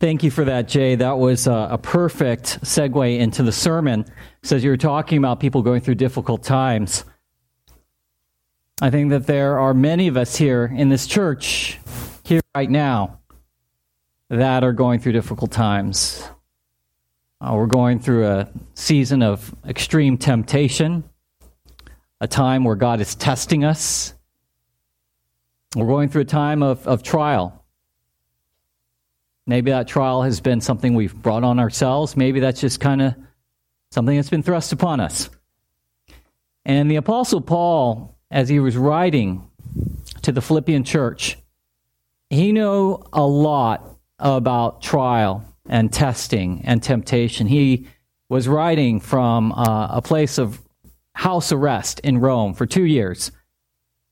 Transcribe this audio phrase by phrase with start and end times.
[0.00, 0.94] Thank you for that, Jay.
[0.94, 4.04] That was a, a perfect segue into the sermon.
[4.42, 7.04] Says you were talking about people going through difficult times.
[8.80, 11.80] I think that there are many of us here in this church,
[12.22, 13.18] here right now,
[14.28, 16.22] that are going through difficult times.
[17.40, 21.02] Uh, we're going through a season of extreme temptation,
[22.20, 24.14] a time where God is testing us.
[25.74, 27.57] We're going through a time of, of trial.
[29.48, 32.16] Maybe that trial has been something we've brought on ourselves.
[32.16, 33.14] Maybe that's just kind of
[33.90, 35.30] something that's been thrust upon us.
[36.66, 39.48] And the Apostle Paul, as he was writing
[40.20, 41.38] to the Philippian church,
[42.28, 47.46] he knew a lot about trial and testing and temptation.
[47.46, 47.88] He
[48.28, 50.60] was writing from uh, a place of
[51.14, 53.32] house arrest in Rome for two years.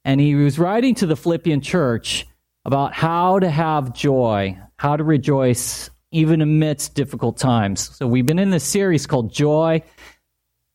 [0.02, 2.26] And he was writing to the Philippian church
[2.64, 7.96] about how to have joy, how to rejoice even amidst difficult times.
[7.96, 9.82] So we've been in this series called Joy.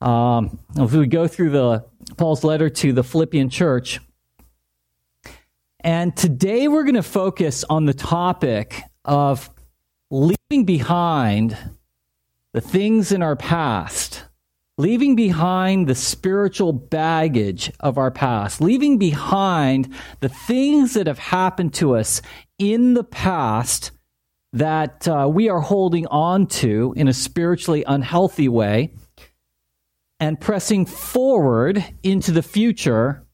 [0.02, 1.86] Um, if we go through the
[2.18, 4.00] Paul's letter to the Philippian church,
[5.80, 9.50] and today we're going to focus on the topic of
[10.10, 11.58] leaving behind
[12.54, 14.26] the things in our past,
[14.78, 21.74] leaving behind the spiritual baggage of our past, leaving behind the things that have happened
[21.74, 22.22] to us
[22.62, 23.90] in the past
[24.54, 28.94] that uh, we are holding on to in a spiritually unhealthy way
[30.20, 33.26] and pressing forward into the future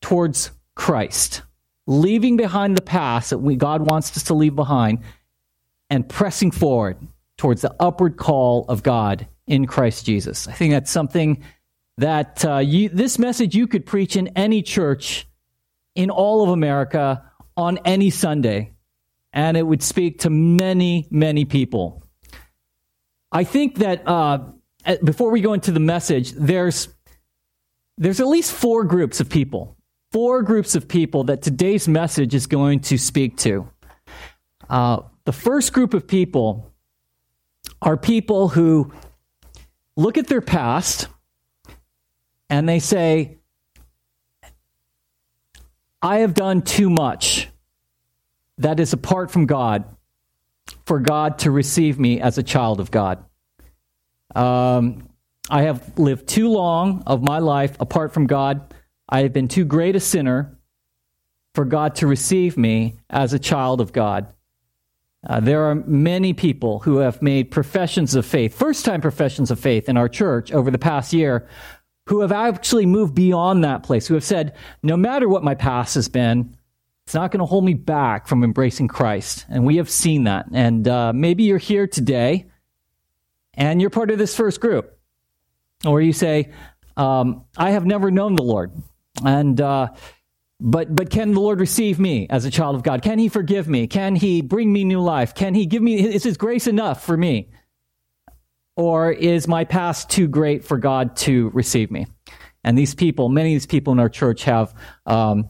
[0.00, 1.42] towards Christ,
[1.88, 5.00] leaving behind the past that we, God wants us to leave behind
[5.90, 6.96] and pressing forward
[7.36, 10.46] towards the upward call of God in Christ Jesus.
[10.46, 11.42] I think that's something
[11.98, 15.26] that uh, you, this message you could preach in any church
[15.96, 18.74] in all of America on any Sunday
[19.32, 22.02] and it would speak to many, many people.
[23.32, 24.38] I think that uh,
[25.02, 26.88] before we go into the message, there's
[27.98, 29.76] there's at least four groups of people,
[30.10, 33.68] four groups of people that today's message is going to speak to.
[34.68, 36.72] Uh, the first group of people
[37.82, 38.92] are people who
[39.96, 41.08] look at their past
[42.50, 43.38] and they say,
[46.04, 47.48] I have done too much
[48.58, 49.86] that is apart from God
[50.84, 53.24] for God to receive me as a child of God.
[54.34, 55.08] Um,
[55.48, 58.74] I have lived too long of my life apart from God.
[59.08, 60.58] I have been too great a sinner
[61.54, 64.26] for God to receive me as a child of God.
[65.26, 69.58] Uh, there are many people who have made professions of faith, first time professions of
[69.58, 71.48] faith in our church over the past year,
[72.06, 75.94] who have actually moved beyond that place, who have said, no matter what my past
[75.94, 76.56] has been,
[77.06, 79.44] it's not going to hold me back from embracing Christ.
[79.48, 80.46] And we have seen that.
[80.52, 82.46] And uh, maybe you're here today
[83.54, 84.98] and you're part of this first group.
[85.86, 86.52] Or you say,
[86.96, 88.72] um, I have never known the Lord.
[89.24, 89.88] And, uh,
[90.60, 93.02] but, but can the Lord receive me as a child of God?
[93.02, 93.86] Can He forgive me?
[93.86, 95.34] Can He bring me new life?
[95.34, 97.50] Can He give me, is His grace enough for me?
[98.76, 102.06] Or is my past too great for God to receive me?
[102.64, 104.74] And these people, many of these people in our church have,
[105.06, 105.48] um,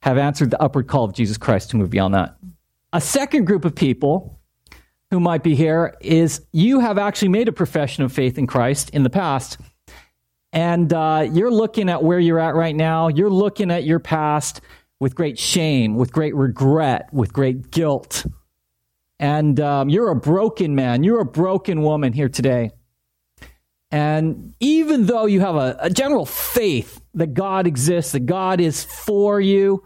[0.00, 2.36] have answered the upward call of Jesus Christ to move beyond that.
[2.92, 4.40] A second group of people
[5.10, 8.90] who might be here is you have actually made a profession of faith in Christ
[8.90, 9.58] in the past,
[10.52, 13.08] and uh, you're looking at where you're at right now.
[13.08, 14.60] You're looking at your past
[15.00, 18.26] with great shame, with great regret, with great guilt.
[19.18, 22.72] And um, you're a broken man, you're a broken woman here today.
[23.90, 28.82] And even though you have a, a general faith that God exists, that God is
[28.82, 29.84] for you,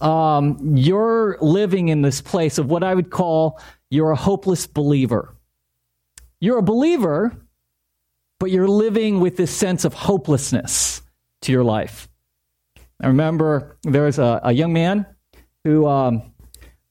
[0.00, 3.60] um, you're living in this place of what I would call
[3.90, 5.34] you're a hopeless believer.
[6.40, 7.36] You're a believer,
[8.38, 11.02] but you're living with this sense of hopelessness
[11.42, 12.08] to your life.
[13.02, 15.06] I remember there was a, a young man
[15.64, 16.29] who, um,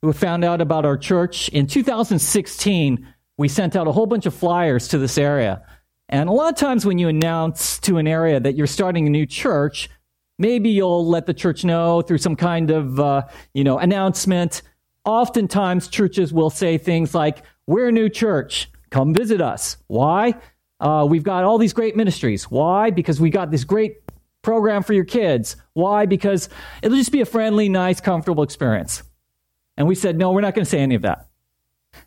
[0.02, 1.50] who found out about our church.
[1.50, 3.08] In 2016,
[3.38, 5.64] we sent out a whole bunch of flyers to this area
[6.10, 9.12] and a lot of times when you announce to an area that you're starting a
[9.12, 9.90] new church,
[10.40, 13.22] maybe you'll let the church know through some kind of, uh,
[13.54, 14.64] you know, announcement.
[15.06, 18.70] Oftentimes churches will say things like, we're a new church.
[18.90, 19.78] Come visit us.
[19.86, 20.34] Why?
[20.80, 22.46] Uh, we've got all these great ministries.
[22.46, 22.90] Why?
[22.90, 23.98] Because we got this great
[24.42, 25.58] program for your kids.
[25.74, 26.08] Why?
[26.08, 26.50] Because
[26.82, 29.04] it'll just be a friendly, nice, comfortable experience.
[29.80, 31.26] And we said, no, we're not going to say any of that.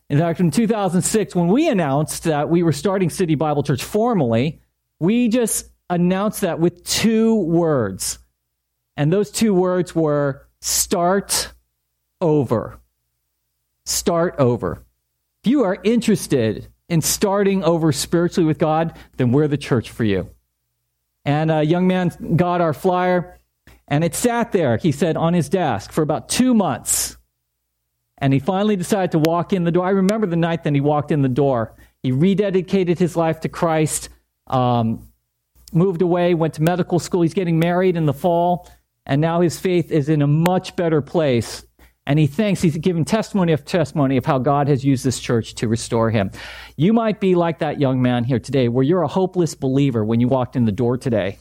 [0.09, 4.61] In fact, in 2006, when we announced that we were starting City Bible Church formally,
[5.01, 8.19] we just announced that with two words.
[8.97, 11.53] And those two words were start
[12.21, 12.79] over.
[13.85, 14.85] start over.
[15.43, 20.05] If you are interested in starting over spiritually with God, then we're the church for
[20.05, 20.31] you.
[21.25, 23.39] And a young man got our flyer,
[23.89, 27.17] and it sat there, he said, on his desk for about two months.
[28.23, 29.85] And he finally decided to walk in the door.
[29.85, 31.75] I remember the night that he walked in the door.
[32.03, 34.09] He rededicated his life to Christ,
[34.47, 35.13] um,
[35.73, 37.21] moved away, went to medical school.
[37.21, 38.71] He's getting married in the fall,
[39.05, 41.67] and now his faith is in a much better place
[42.07, 45.55] and he thinks he's giving testimony of testimony of how God has used this church
[45.57, 46.31] to restore him.
[46.77, 50.19] You might be like that young man here today, where you're a hopeless believer when
[50.19, 51.39] you walked in the door today.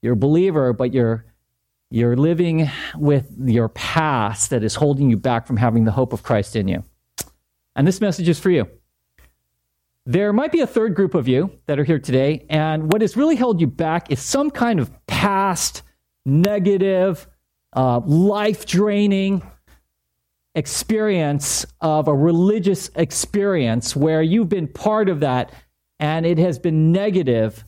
[0.00, 1.26] You're a believer, but you're
[1.90, 6.22] you're living with your past that is holding you back from having the hope of
[6.22, 6.84] Christ in you.
[7.74, 8.68] And this message is for you.
[10.06, 13.16] There might be a third group of you that are here today, and what has
[13.16, 15.82] really held you back is some kind of past,
[16.24, 17.28] negative,
[17.76, 19.42] uh, life draining,
[20.54, 25.52] experience of a religious experience where you've been part of that
[26.00, 27.64] and it has been negative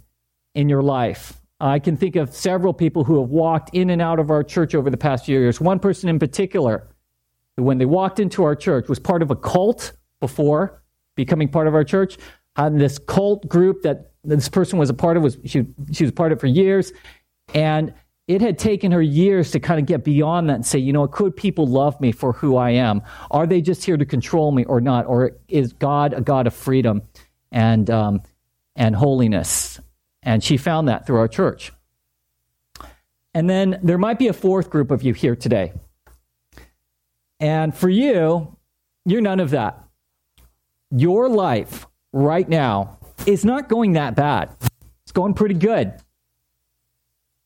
[0.55, 1.42] in your life.
[1.63, 4.75] I can think of several people who have walked in and out of our church
[4.75, 5.61] over the past few years.
[5.61, 6.89] One person in particular,
[7.55, 10.83] when they walked into our church, was part of a cult before
[11.15, 12.19] becoming part of our church.
[12.57, 16.11] And this cult group that this person was a part of was she, she was
[16.11, 16.93] part of for years.
[17.55, 17.95] And
[18.27, 21.07] it had taken her years to kind of get beyond that and say, you know,
[21.07, 23.03] could people love me for who I am?
[23.31, 25.07] Are they just here to control me or not?
[25.07, 27.03] Or is God a God of freedom
[27.53, 28.23] and, um,
[28.75, 29.72] and holiness?
[30.23, 31.73] And she found that through our church.
[33.35, 35.73] And then there might be a fourth group of you here today.
[37.41, 38.57] And for you,
[39.05, 39.83] you're none of that.
[40.91, 44.55] Your life right now is not going that bad.
[45.05, 45.95] It's going pretty good.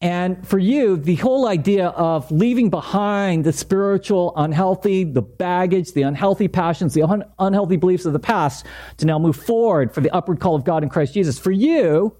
[0.02, 6.02] And for you, the whole idea of leaving behind the spiritual unhealthy, the baggage, the
[6.02, 8.66] unhealthy passions, the un- unhealthy beliefs of the past
[8.98, 11.38] to now move forward for the upward call of God in Christ Jesus.
[11.38, 12.14] For you,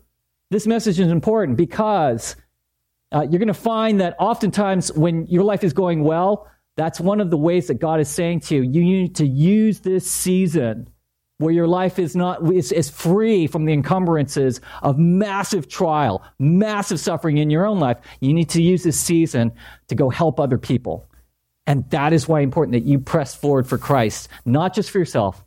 [0.51, 2.37] this message is important because
[3.13, 7.21] uh, you're going to find that oftentimes when your life is going well, that's one
[7.21, 10.89] of the ways that God is saying to you, you need to use this season
[11.39, 16.99] where your life is not is, is free from the encumbrances of massive trial, massive
[16.99, 17.99] suffering in your own life.
[18.21, 19.53] You need to use this season
[19.89, 21.07] to go help other people.
[21.67, 25.45] And that is why important that you press forward for Christ, not just for yourself,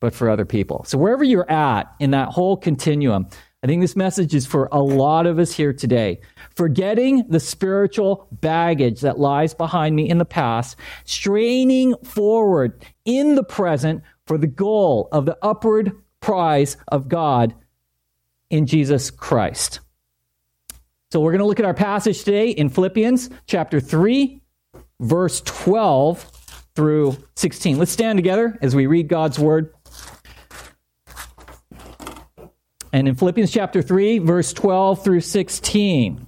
[0.00, 0.84] but for other people.
[0.84, 3.28] So wherever you're at in that whole continuum,
[3.62, 6.20] I think this message is for a lot of us here today.
[6.54, 13.42] Forgetting the spiritual baggage that lies behind me in the past, straining forward in the
[13.42, 17.54] present for the goal of the upward prize of God
[18.48, 19.80] in Jesus Christ.
[21.10, 24.40] So we're going to look at our passage today in Philippians chapter 3,
[25.00, 26.30] verse 12
[26.76, 27.76] through 16.
[27.76, 29.74] Let's stand together as we read God's word.
[32.92, 36.26] And in Philippians chapter 3, verse 12 through 16,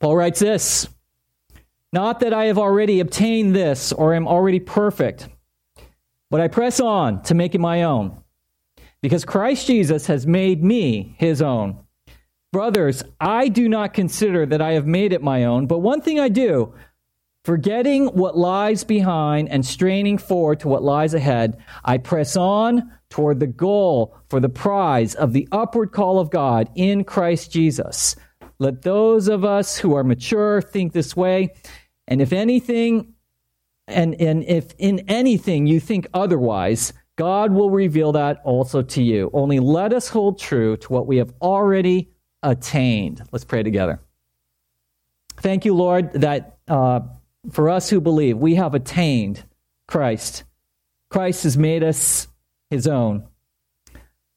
[0.00, 0.88] Paul writes this
[1.92, 5.28] Not that I have already obtained this or am already perfect
[6.32, 8.16] but I press on to make it my own,
[9.02, 11.84] because Christ Jesus has made me his own.
[12.54, 16.18] Brothers, I do not consider that I have made it my own, but one thing
[16.18, 16.72] I do,
[17.44, 23.40] forgetting what lies behind and straining forward to what lies ahead, I press on toward
[23.40, 28.16] the goal for the prize of the upward call of God in Christ Jesus.
[28.58, 31.54] Let those of us who are mature think this way.
[32.08, 33.12] And if anything
[33.86, 39.30] and, and if in anything you think otherwise, God will reveal that also to you.
[39.34, 42.08] Only let us hold true to what we have already
[42.42, 43.22] attained.
[43.30, 44.00] Let's pray together.
[45.36, 47.00] Thank you, Lord, that uh,
[47.50, 49.44] for us who believe, we have attained
[49.86, 50.44] Christ.
[51.10, 52.28] Christ has made us
[52.72, 53.28] his own.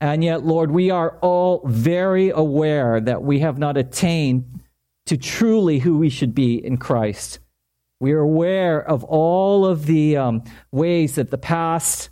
[0.01, 4.59] And yet, Lord, we are all very aware that we have not attained
[5.05, 7.39] to truly who we should be in Christ.
[7.99, 12.09] We are aware of all of the um, ways that the past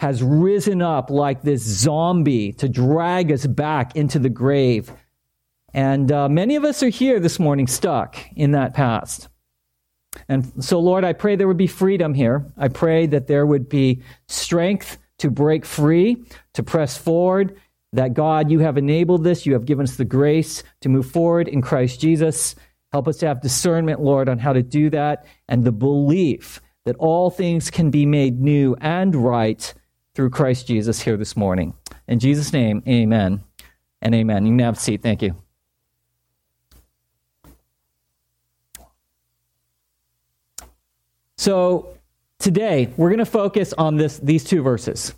[0.00, 4.92] has risen up like this zombie to drag us back into the grave.
[5.72, 9.28] And uh, many of us are here this morning stuck in that past.
[10.28, 12.44] And so, Lord, I pray there would be freedom here.
[12.58, 17.56] I pray that there would be strength to break free, to press forward,
[17.92, 19.46] that God, you have enabled this.
[19.46, 22.56] You have given us the grace to move forward in Christ Jesus.
[22.90, 26.96] Help us to have discernment, Lord, on how to do that and the belief that
[26.96, 29.72] all things can be made new and right
[30.16, 31.72] through Christ Jesus here this morning.
[32.08, 33.44] In Jesus' name, amen
[34.00, 34.44] and amen.
[34.44, 35.02] You can have a seat.
[35.02, 35.36] Thank you.
[41.36, 41.96] So
[42.42, 45.14] today we're going to focus on this these two verses,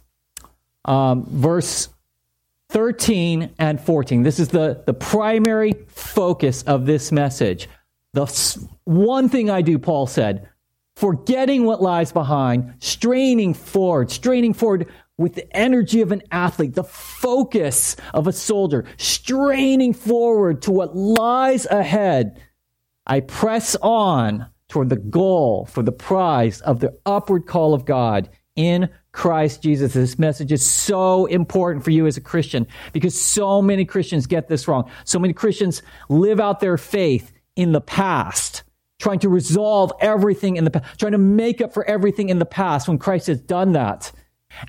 [0.84, 1.88] um, verse
[2.70, 4.22] 13 and 14.
[4.22, 7.68] This is the, the primary focus of this message.
[8.14, 8.26] The
[8.84, 10.48] one thing I do, Paul said,
[10.96, 16.84] forgetting what lies behind, straining forward, straining forward with the energy of an athlete, the
[16.84, 22.40] focus of a soldier, straining forward to what lies ahead.
[23.06, 28.28] I press on toward the goal for the prize of the upward call of God
[28.56, 29.92] in Christ Jesus.
[29.92, 34.48] This message is so important for you as a Christian because so many Christians get
[34.48, 34.90] this wrong.
[35.04, 38.64] So many Christians live out their faith in the past,
[38.98, 42.44] trying to resolve everything in the past, trying to make up for everything in the
[42.44, 44.10] past when Christ has done that.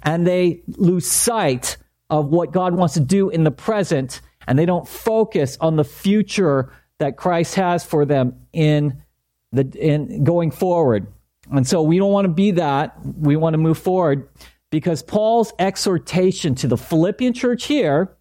[0.03, 1.77] And they lose sight
[2.12, 5.83] of what God wants to do in the present, and they don't focus on the
[5.83, 9.01] future that Christ has for them in
[9.55, 11.07] the in going forward.
[11.51, 12.97] And so we don't want to be that.
[13.03, 14.29] We want to move forward
[14.71, 18.15] because Paul's exhortation to the Philippian church here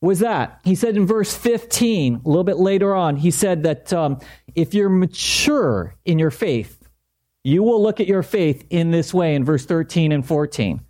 [0.00, 3.92] was that he said in verse 15, a little bit later on, he said that
[3.92, 4.18] um,
[4.54, 6.88] if you're mature in your faith,
[7.44, 10.80] you will look at your faith in this way in verse 13 and 14.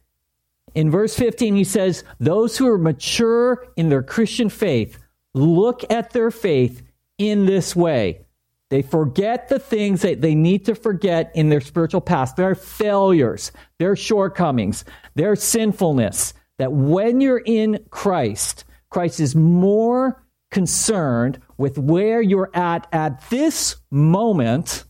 [0.75, 4.99] In verse 15, he says, Those who are mature in their Christian faith
[5.35, 6.83] look at their faith
[7.19, 8.27] in this way.
[8.71, 13.51] They forget the things that they need to forget in their spiritual past, their failures,
[13.79, 14.85] their shortcomings,
[15.17, 16.35] their sinfulness.
[16.59, 23.77] That when you're in Christ, Christ is more concerned with where you're at at this
[23.91, 24.85] moment,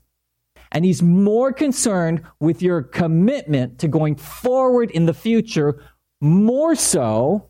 [0.73, 5.83] and he's more concerned with your commitment to going forward in the future,
[6.21, 7.49] more so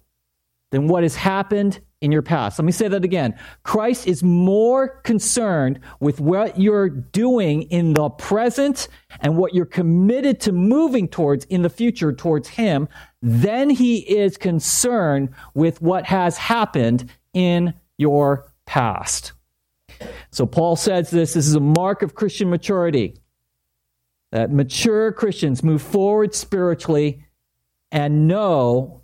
[0.71, 2.59] than what has happened in your past.
[2.59, 3.39] Let me say that again.
[3.63, 8.89] Christ is more concerned with what you're doing in the present
[9.21, 12.89] and what you're committed to moving towards in the future towards Him
[13.21, 19.33] than He is concerned with what has happened in your past.
[20.31, 23.17] So Paul says this this is a mark of Christian maturity.
[24.33, 27.25] That mature Christians move forward spiritually
[27.91, 29.03] and know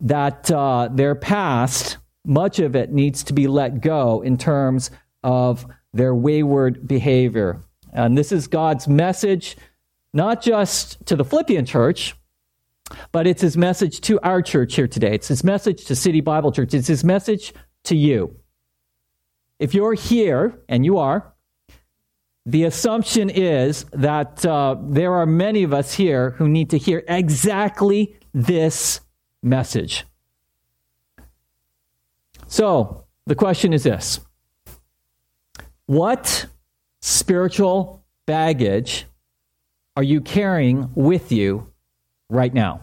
[0.00, 4.90] that uh, their past much of it needs to be let go in terms
[5.22, 7.60] of their wayward behavior.
[7.92, 9.56] And this is God's message,
[10.12, 12.14] not just to the Philippian church,
[13.12, 15.14] but it's his message to our church here today.
[15.14, 16.74] It's his message to City Bible Church.
[16.74, 17.54] It's his message
[17.84, 18.36] to you.
[19.58, 21.32] If you're here, and you are,
[22.44, 27.02] the assumption is that uh, there are many of us here who need to hear
[27.08, 29.00] exactly this
[29.42, 30.04] message.
[32.54, 34.20] So the question is this
[35.86, 36.46] What
[37.02, 39.06] spiritual baggage
[39.96, 41.72] are you carrying with you
[42.28, 42.82] right now?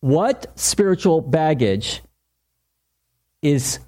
[0.00, 2.00] What spiritual baggage
[3.42, 3.80] is,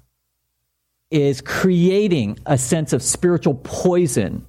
[1.09, 4.45] is creating a sense of spiritual poison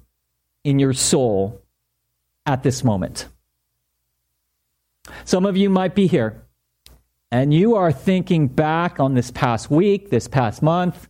[0.63, 1.59] in your soul
[2.45, 3.27] at this moment?
[5.25, 6.45] Some of you might be here
[7.31, 11.07] and you are thinking back on this past week, this past month,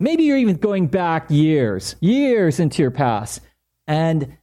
[0.00, 3.40] maybe you're even going back years, years into your past,
[3.86, 4.36] and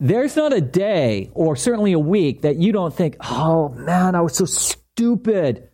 [0.00, 4.20] there's not a day or certainly a week that you don't think, oh man, I
[4.22, 5.68] was so stupid.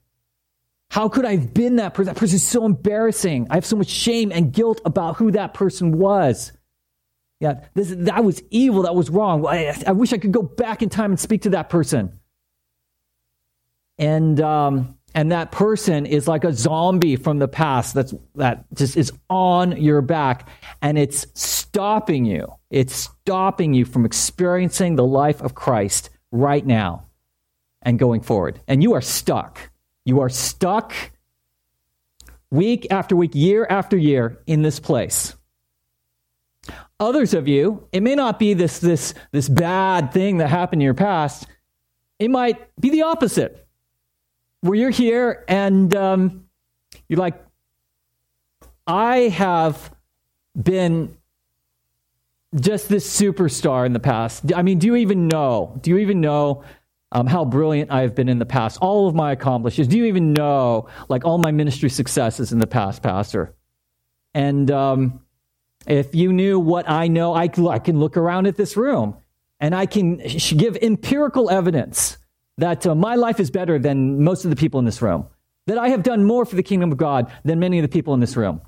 [0.91, 2.13] How could I have been that person?
[2.13, 3.47] That person is so embarrassing.
[3.51, 6.53] I have so much shame and guilt about who that person was.
[7.41, 8.83] Yeah, this, that was evil.
[8.83, 9.47] That was wrong.
[9.47, 12.19] I, I wish I could go back in time and speak to that person
[13.99, 18.97] and um, and that person is like a zombie from the past that's that just
[18.97, 20.49] is on your back.
[20.83, 22.53] And it's stopping you.
[22.71, 27.05] It's stopping you from experiencing the life of christ right now
[27.83, 28.61] and going forward.
[28.69, 29.71] And you are stuck.
[30.05, 30.95] You are stuck
[32.51, 35.35] week after week year after year in this place.
[37.01, 40.85] Others of you it may not be this this this bad thing that happened in
[40.85, 41.47] your past.
[42.19, 43.68] It might be the opposite
[44.61, 46.45] where you're here and um,
[47.09, 47.43] you're like,
[48.87, 49.95] I have
[50.61, 51.17] been
[52.59, 54.53] just this superstar in the past.
[54.55, 55.79] I mean, do you even know?
[55.83, 56.65] Do you even know
[57.13, 58.79] um, how brilliant I have been in the past?
[58.81, 59.91] All of my accomplishments.
[59.91, 63.55] Do you even know, like, all my ministry successes in the past, Pastor?
[64.35, 65.21] And um,
[65.87, 69.17] if you knew what I know, I, I can look around at this room
[69.61, 70.17] and I can
[70.57, 72.17] give empirical evidence
[72.59, 75.27] that uh, my life is better than most of the people in this room,
[75.67, 78.15] that I have done more for the kingdom of God than many of the people
[78.15, 78.61] in this room.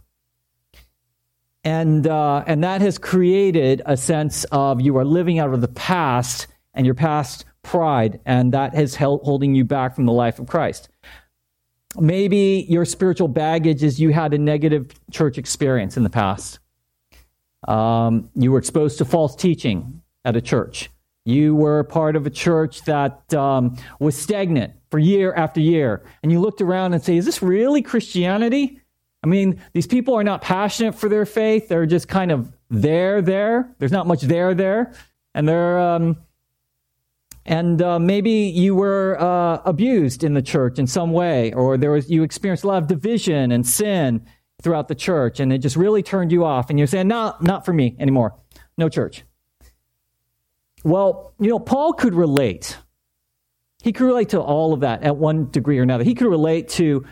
[1.62, 5.68] And, uh, and that has created a sense of you are living out of the
[5.68, 10.38] past and your past pride, and that is held, holding you back from the life
[10.38, 10.88] of Christ.
[11.98, 16.60] Maybe your spiritual baggage is you had a negative church experience in the past.
[17.66, 20.88] Um, you were exposed to false teaching at a church.
[21.24, 26.02] You were part of a church that um, was stagnant for year after year.
[26.22, 28.80] And you looked around and say, is this really Christianity?
[29.22, 31.68] I mean, these people are not passionate for their faith.
[31.68, 33.74] They're just kind of there, there.
[33.78, 34.94] There's not much there, there.
[35.34, 36.16] And they're, um,
[37.44, 41.90] and uh, maybe you were uh, abused in the church in some way, or there
[41.90, 44.26] was you experienced a lot of division and sin
[44.62, 46.68] throughout the church, and it just really turned you off.
[46.70, 48.34] And you're saying, "No, not for me anymore.
[48.76, 49.24] No church."
[50.84, 52.78] Well, you know, Paul could relate.
[53.82, 56.04] He could relate to all of that at one degree or another.
[56.04, 57.04] He could relate to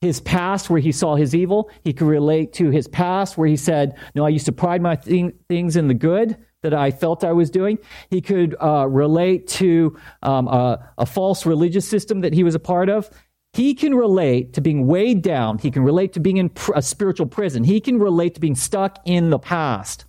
[0.00, 1.70] his past where he saw his evil.
[1.82, 4.96] He could relate to his past where he said, No, I used to pride my
[4.96, 7.78] thing, things in the good that I felt I was doing.
[8.10, 12.58] He could uh, relate to um, a, a false religious system that he was a
[12.58, 13.10] part of.
[13.52, 15.58] He can relate to being weighed down.
[15.58, 17.64] He can relate to being in pr- a spiritual prison.
[17.64, 20.06] He can relate to being stuck in the past.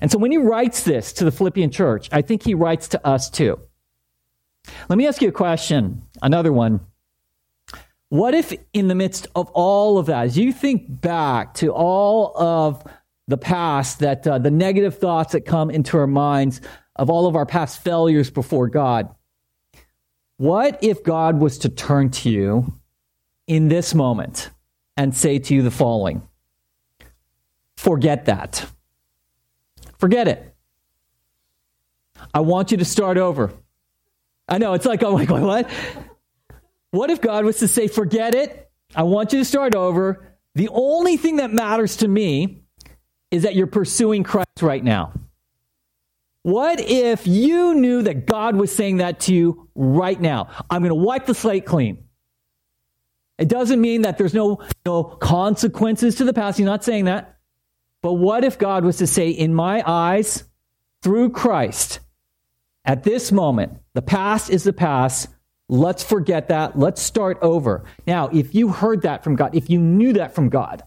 [0.00, 3.06] And so when he writes this to the Philippian church, I think he writes to
[3.06, 3.58] us too.
[4.88, 6.80] Let me ask you a question, another one.
[8.08, 12.36] What if, in the midst of all of that, as you think back to all
[12.36, 12.84] of
[13.26, 16.60] the past, that uh, the negative thoughts that come into our minds
[16.96, 19.14] of all of our past failures before God.
[20.36, 22.74] What if God was to turn to you
[23.46, 24.50] in this moment
[24.96, 26.22] and say to you the following
[27.76, 28.70] Forget that.
[30.02, 30.52] Forget it.
[32.34, 33.52] I want you to start over.
[34.48, 35.70] I know, it's like, I'm like, what?
[36.90, 38.68] What if God was to say, Forget it?
[38.96, 40.26] I want you to start over.
[40.56, 42.64] The only thing that matters to me
[43.30, 45.12] is that you're pursuing Christ right now.
[46.42, 50.48] What if you knew that God was saying that to you right now?
[50.68, 52.02] I'm going to wipe the slate clean.
[53.38, 56.58] It doesn't mean that there's no, no consequences to the past.
[56.58, 57.38] He's not saying that.
[58.02, 60.44] But what if God was to say, in my eyes,
[61.02, 62.00] through Christ,
[62.84, 65.28] at this moment, the past is the past.
[65.68, 66.76] Let's forget that.
[66.76, 67.84] Let's start over.
[68.06, 70.82] Now, if you heard that from God, if you knew that from God,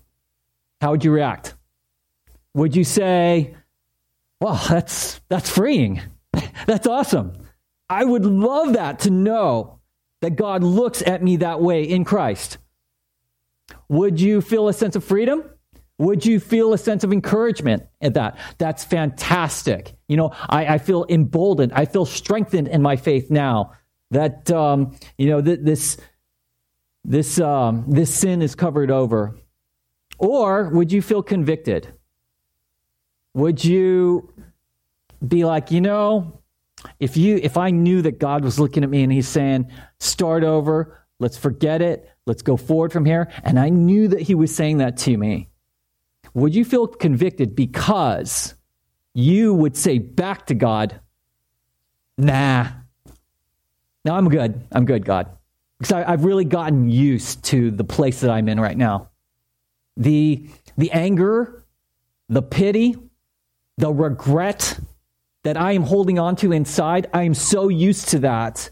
[0.81, 1.55] how would you react?
[2.53, 3.55] Would you say,
[4.41, 6.01] well, that's, that's freeing.
[6.65, 7.33] that's awesome.
[7.89, 9.79] I would love that to know
[10.21, 12.57] that God looks at me that way in Christ.
[13.87, 15.43] Would you feel a sense of freedom?
[15.97, 18.37] Would you feel a sense of encouragement at that?
[18.57, 19.95] That's fantastic.
[20.07, 21.71] You know, I, I feel emboldened.
[21.73, 23.71] I feel strengthened in my faith now
[24.11, 25.97] that, um, you know, th- this,
[27.03, 29.37] this, um, this sin is covered over.
[30.17, 31.93] Or would you feel convicted?
[33.33, 34.33] Would you
[35.25, 36.41] be like, you know,
[36.99, 40.43] if you if I knew that God was looking at me and he's saying, start
[40.43, 44.55] over, let's forget it, let's go forward from here, and I knew that he was
[44.55, 45.49] saying that to me,
[46.35, 48.53] would you feel convicted because
[49.13, 50.99] you would say back to God,
[52.17, 52.67] nah,
[54.03, 54.61] no, I'm good.
[54.71, 55.29] I'm good, God.
[55.79, 59.09] Because I, I've really gotten used to the place that I'm in right now.
[59.97, 61.65] The, the anger,
[62.27, 62.97] the pity,
[63.77, 64.77] the regret
[65.43, 68.69] that I am holding on to inside, I am so used to that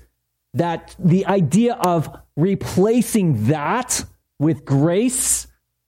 [0.54, 4.04] that the idea of replacing that
[4.38, 5.47] with grace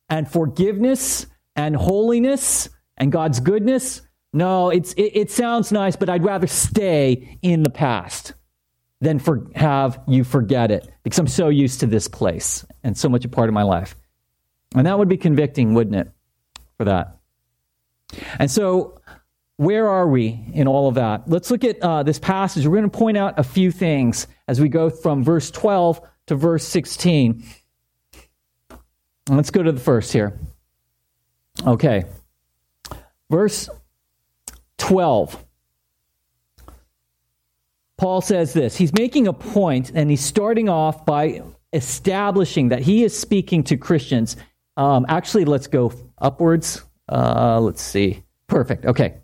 [0.10, 4.02] and forgiveness and holiness and God's goodness,
[4.34, 8.34] no, it's, it, it sounds nice, but I'd rather stay in the past
[9.02, 13.08] than for, have you forget it because I'm so used to this place and so
[13.08, 13.96] much a part of my life.
[14.76, 16.12] And that would be convicting, wouldn't it,
[16.78, 17.18] for that?
[18.40, 19.00] And so
[19.58, 21.30] where are we in all of that?
[21.30, 22.66] Let's look at uh, this passage.
[22.68, 26.36] We're going to point out a few things as we go from verse 12 to
[26.36, 27.44] verse 16.
[29.30, 30.38] Let's go to the first here.
[31.64, 32.06] Okay.
[33.30, 33.70] Verse
[34.78, 35.44] 12.
[37.98, 38.76] Paul says this.
[38.76, 41.42] He's making a point, and he's starting off by
[41.72, 44.36] establishing that he is speaking to Christians.
[44.78, 46.84] Um, actually, let's go upwards.
[47.10, 48.24] Uh, let's see.
[48.48, 48.86] Perfect.
[48.86, 49.16] Okay.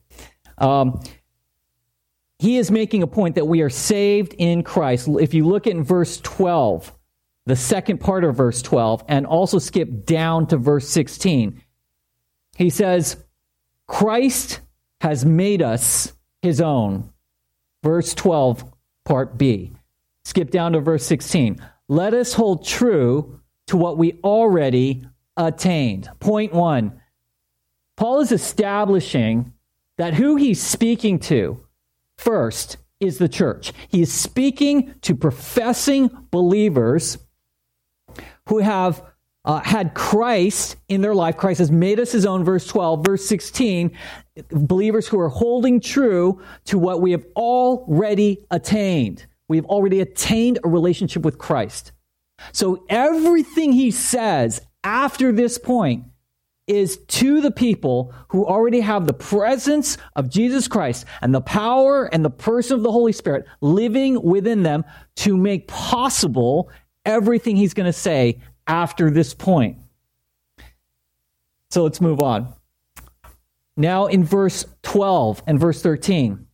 [0.58, 1.02] Um,
[2.40, 5.08] he is making a point that we are saved in Christ.
[5.08, 6.92] If you look in verse 12,
[7.46, 11.62] the second part of verse 12, and also skip down to verse 16,
[12.62, 13.18] he says,
[13.88, 14.62] Christ
[15.02, 17.12] has made us his own.
[17.84, 18.64] Verse 12,
[19.04, 19.74] part B.
[20.24, 21.58] Skip down to verse 16.
[21.88, 25.04] Let us hold true to what we already
[25.36, 26.10] attained.
[26.20, 27.02] Point one
[27.98, 29.54] Paul is establishing
[29.98, 31.66] that who he's speaking to
[32.18, 33.74] first is the church.
[33.88, 37.18] He is speaking to professing believers
[38.48, 39.04] who have
[39.44, 41.38] uh, had Christ in their life.
[41.38, 43.04] Christ has made us his own, verse 12.
[43.04, 43.98] Verse 16,
[44.52, 49.26] believers who are holding true to what we have already attained.
[49.48, 51.92] We have already attained a relationship with Christ.
[52.52, 56.06] So everything he says after this point
[56.68, 62.06] is to the people who already have the presence of Jesus Christ and the power
[62.06, 64.86] and the person of the Holy Spirit living within them
[65.18, 66.70] to make possible
[67.04, 68.40] everything he's going to say
[68.72, 69.78] after this point.
[71.70, 72.54] So let's move on.
[73.76, 76.48] Now, in verse 12 and verse 13,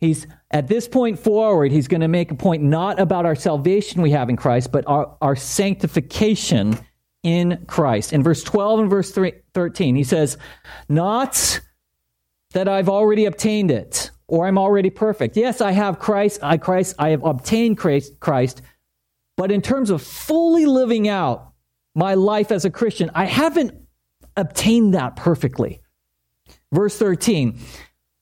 [0.00, 4.00] he's at this point forward, he's going to make a point not about our salvation
[4.00, 6.78] we have in Christ, but our, our sanctification
[7.22, 8.14] in Christ.
[8.14, 9.12] In verse 12 and verse
[9.52, 10.38] 13, he says,
[10.88, 11.60] Not
[12.52, 15.36] that I've already obtained it or I'm already perfect.
[15.36, 18.62] Yes, I have Christ, I Christ, I have obtained Christ, Christ,
[19.36, 21.52] but in terms of fully living out
[21.94, 23.74] my life as a Christian, I haven't
[24.36, 25.80] obtained that perfectly.
[26.72, 27.58] Verse 13,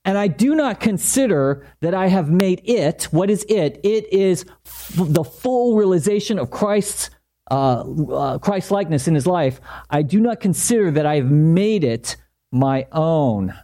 [0.05, 3.81] and I do not consider that I have made it, what is it?
[3.83, 7.11] It is f- the full realization of Christ's
[7.51, 9.61] uh, uh, Christ likeness in his life.
[9.91, 12.17] I do not consider that I have made it
[12.51, 13.55] my own.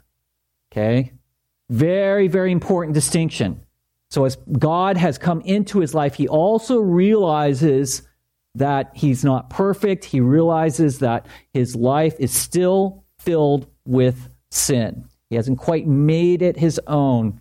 [0.70, 1.12] Okay?
[1.70, 3.62] Very, very important distinction.
[4.10, 8.02] So, as God has come into his life, he also realizes
[8.56, 10.04] that he's not perfect.
[10.04, 15.08] He realizes that his life is still filled with sin.
[15.28, 17.40] He hasn't quite made it his own.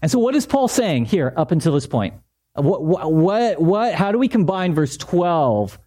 [0.00, 2.14] And so, what is Paul saying here up until this point?
[2.54, 5.78] What, what, what, what, how do we combine verse 12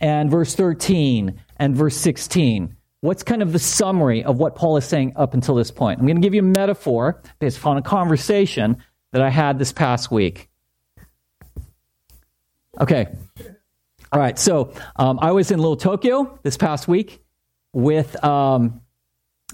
[0.00, 2.76] and verse 13 and verse 16?
[3.00, 6.00] What's kind of the summary of what Paul is saying up until this point?
[6.00, 8.82] I'm going to give you a metaphor based upon a conversation
[9.12, 10.48] that I had this past week.
[12.80, 13.06] Okay.
[14.12, 14.38] All right.
[14.38, 17.22] So um, I was in Little Tokyo this past week
[17.72, 18.80] with um,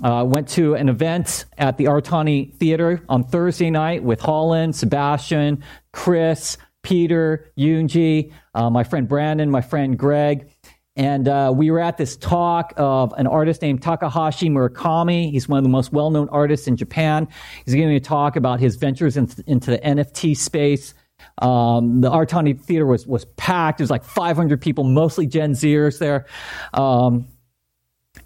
[0.02, 5.62] uh, went to an event at the Aratani Theater on Thursday night with Holland, Sebastian,
[5.92, 10.50] Chris, Peter, Yunji, uh, my friend Brandon, my friend Greg.
[10.96, 15.30] And uh, we were at this talk of an artist named Takahashi Murakami.
[15.30, 17.26] He's one of the most well known artists in Japan.
[17.64, 20.94] He's giving a talk about his ventures in, into the NFT space.
[21.38, 23.80] Um, the Aratani Theater was, was packed.
[23.80, 26.26] It was like 500 people, mostly Gen Zers there.
[26.72, 27.26] Um,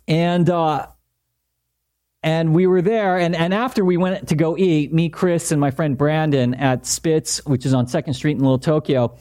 [0.06, 0.88] and uh,
[2.22, 5.60] and we were there and, and after we went to go eat me chris and
[5.60, 9.16] my friend brandon at spitz which is on second street in little tokyo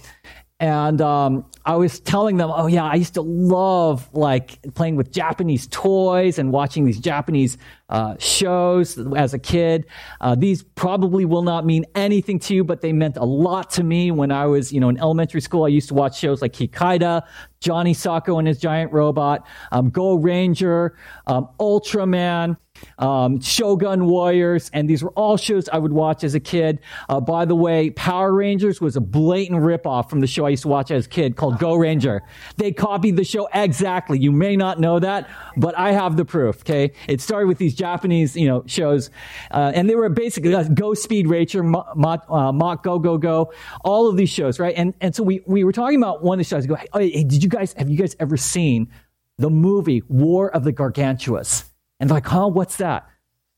[0.59, 5.11] and um, I was telling them, oh yeah, I used to love like playing with
[5.11, 7.57] Japanese toys and watching these Japanese
[7.89, 9.85] uh, shows as a kid.
[10.19, 13.83] Uh, these probably will not mean anything to you, but they meant a lot to
[13.83, 15.65] me when I was, you know, in elementary school.
[15.65, 17.21] I used to watch shows like Kikaider,
[17.59, 20.97] Johnny Sokko and his giant robot, um, Go Ranger,
[21.27, 22.57] um, Ultraman
[22.99, 26.79] um, Shogun Warriors, and these were all shows I would watch as a kid.
[27.09, 30.63] Uh, by the way, Power Rangers was a blatant ripoff from the show I used
[30.63, 32.23] to watch as a kid called Go Ranger.
[32.57, 34.19] They copied the show exactly.
[34.19, 36.61] You may not know that, but I have the proof.
[36.61, 39.09] Okay, it started with these Japanese, you know, shows,
[39.51, 43.53] uh, and they were basically uh, Go Speed Racer, Mach, uh, Go Go Go,
[43.85, 44.73] all of these shows, right?
[44.75, 46.65] And and so we we were talking about one of the shows.
[46.65, 48.89] I go, hey, hey, did you guys have you guys ever seen
[49.37, 51.65] the movie War of the Gargantuas?
[51.99, 53.07] And like, huh, what's that?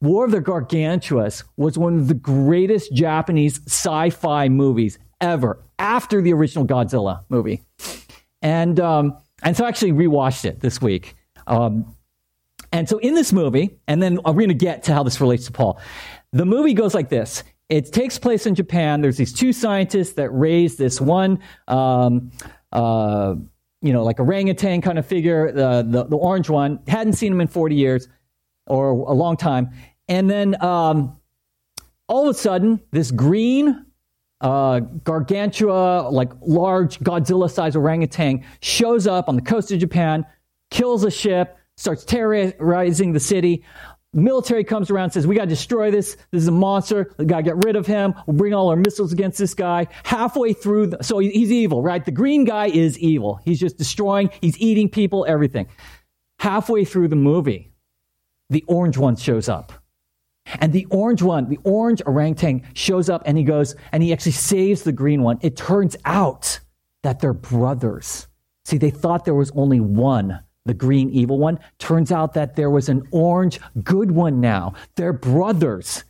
[0.01, 6.21] War of the Gargantuas was one of the greatest Japanese sci fi movies ever after
[6.21, 7.61] the original Godzilla movie.
[8.41, 11.15] And, um, and so I actually rewatched it this week.
[11.47, 11.95] Um,
[12.71, 15.45] and so in this movie, and then we're going to get to how this relates
[15.45, 15.79] to Paul.
[16.31, 17.43] The movie goes like this.
[17.69, 19.01] It takes place in Japan.
[19.01, 22.31] There's these two scientists that raise this one, um,
[22.71, 23.35] uh,
[23.81, 26.79] you know, like orangutan kind of figure, the, the, the orange one.
[26.87, 28.07] Hadn't seen him in 40 years
[28.65, 29.69] or a long time.
[30.07, 31.15] And then um,
[32.07, 33.85] all of a sudden, this green
[34.41, 40.25] uh, gargantua, like large Godzilla sized orangutan, shows up on the coast of Japan,
[40.71, 43.63] kills a ship, starts terrorizing the city.
[44.13, 46.17] military comes around says, We got to destroy this.
[46.31, 47.13] This is a monster.
[47.17, 48.13] We got to get rid of him.
[48.27, 49.87] We'll bring all our missiles against this guy.
[50.03, 52.03] Halfway through, the, so he's evil, right?
[52.03, 53.39] The green guy is evil.
[53.45, 55.67] He's just destroying, he's eating people, everything.
[56.39, 57.71] Halfway through the movie,
[58.49, 59.71] the orange one shows up.
[60.59, 64.31] And the orange one, the orange orangutan shows up and he goes and he actually
[64.33, 65.37] saves the green one.
[65.41, 66.59] It turns out
[67.03, 68.27] that they're brothers.
[68.65, 71.59] See, they thought there was only one, the green evil one.
[71.77, 74.73] Turns out that there was an orange good one now.
[74.95, 76.03] They're brothers.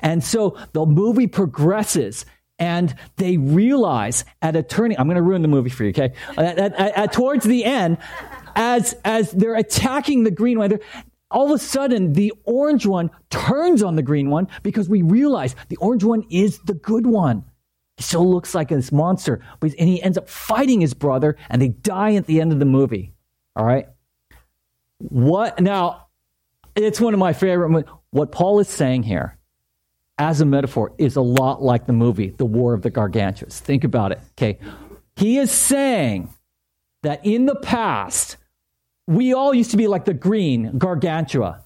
[0.00, 2.24] And so the movie progresses
[2.58, 6.14] and they realize at a turning, I'm going to ruin the movie for you, okay?
[6.38, 7.98] At, at, at, towards the end,
[8.54, 10.78] as, as they're attacking the green one,
[11.30, 15.54] all of a sudden the orange one turns on the green one because we realize
[15.68, 17.44] the orange one is the good one.
[17.96, 21.62] He still looks like this monster, but, and he ends up fighting his brother, and
[21.62, 23.12] they die at the end of the movie.
[23.56, 23.88] All right?
[24.98, 26.08] What now?
[26.74, 27.86] It's one of my favorite.
[28.10, 29.38] What Paul is saying here,
[30.18, 33.58] as a metaphor, is a lot like the movie, The War of the Gargantuas.
[33.58, 34.20] Think about it.
[34.32, 34.58] Okay,
[35.16, 36.28] he is saying
[37.02, 38.36] that in the past,
[39.06, 41.62] we all used to be like the green gargantua.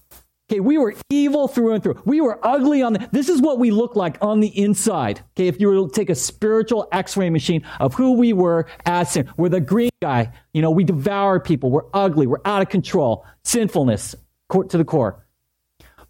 [0.51, 2.01] Okay, we were evil through and through.
[2.03, 5.21] We were ugly on the, this is what we look like on the inside.
[5.31, 9.13] Okay, if you were to take a spiritual x-ray machine of who we were as
[9.13, 10.29] sin, we're the green guy.
[10.53, 11.71] You know, we devour people.
[11.71, 12.27] We're ugly.
[12.27, 13.25] We're out of control.
[13.45, 14.13] Sinfulness
[14.51, 15.25] to the core.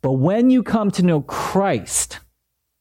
[0.01, 2.19] But when you come to know Christ,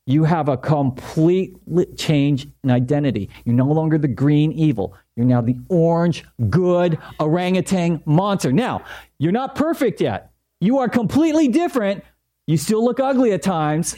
[0.06, 1.58] you have a complete
[1.98, 3.28] change in identity.
[3.44, 4.94] You're no longer the green evil.
[5.14, 8.50] You're now the orange, good orangutan monster.
[8.50, 8.82] Now,
[9.18, 10.29] you're not perfect yet.
[10.60, 12.04] You are completely different.
[12.46, 13.96] You still look ugly at times,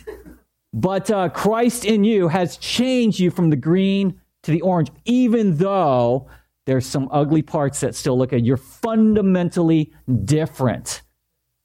[0.73, 5.57] but uh, Christ in you has changed you from the green to the orange, even
[5.57, 6.29] though
[6.67, 8.45] there's some ugly parts that still look at.
[8.45, 9.93] You're fundamentally
[10.25, 11.03] different.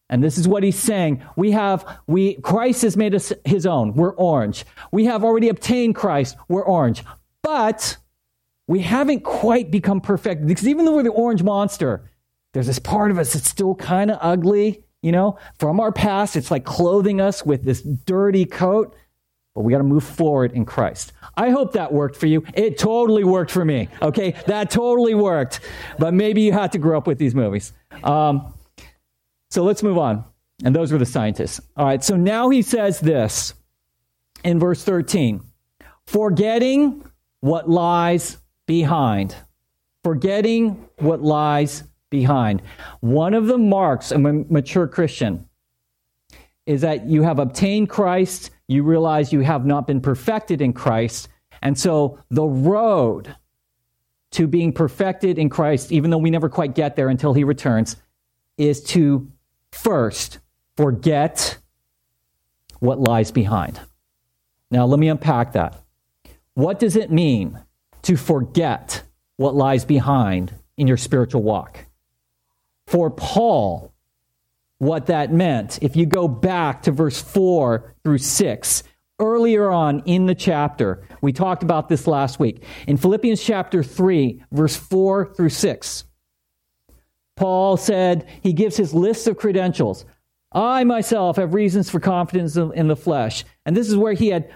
[0.10, 1.24] And this is what he's saying.
[1.36, 3.94] We have, we, Christ has made us his own.
[3.94, 4.66] We're orange.
[4.92, 6.38] We have already obtained Christ.
[6.48, 7.04] We're orange.
[7.44, 7.98] But
[8.68, 12.10] we haven't quite become perfect because even though we're the orange monster,
[12.54, 16.36] there's this part of us that's still kind of ugly you know, from our past.
[16.36, 18.96] It's like clothing us with this dirty coat,
[19.56, 21.14] but we got to move forward in Christ.
[21.36, 22.44] I hope that worked for you.
[22.54, 23.90] It totally worked for me.
[24.02, 25.60] Okay, that totally worked.
[25.98, 27.74] But maybe you had to grow up with these movies.
[28.04, 28.54] Um,
[29.50, 30.26] so let's move on.
[30.64, 31.62] And those were the scientists.
[31.76, 33.54] All right, so now he says this
[34.44, 35.42] in verse 13
[36.06, 37.04] forgetting
[37.42, 39.36] what lies behind.
[40.04, 42.62] Forgetting what lies behind.
[43.00, 45.48] One of the marks of a mature Christian
[46.66, 51.30] is that you have obtained Christ, you realize you have not been perfected in Christ,
[51.62, 53.36] and so the road
[54.32, 57.96] to being perfected in Christ, even though we never quite get there until he returns,
[58.58, 59.32] is to
[59.72, 60.40] first
[60.76, 61.58] forget
[62.80, 63.80] what lies behind.
[64.70, 65.82] Now, let me unpack that.
[66.54, 67.60] What does it mean
[68.04, 69.04] to forget
[69.38, 71.87] what lies behind in your spiritual walk?
[72.88, 73.94] For Paul
[74.80, 75.80] what that meant.
[75.82, 78.84] If you go back to verse 4 through 6,
[79.20, 82.64] earlier on in the chapter, we talked about this last week.
[82.88, 86.04] In Philippians chapter 3, verse 4 through 6,
[87.36, 90.06] Paul said, he gives his list of credentials.
[90.52, 93.44] I myself have reasons for confidence in the flesh.
[93.66, 94.50] And this is where he had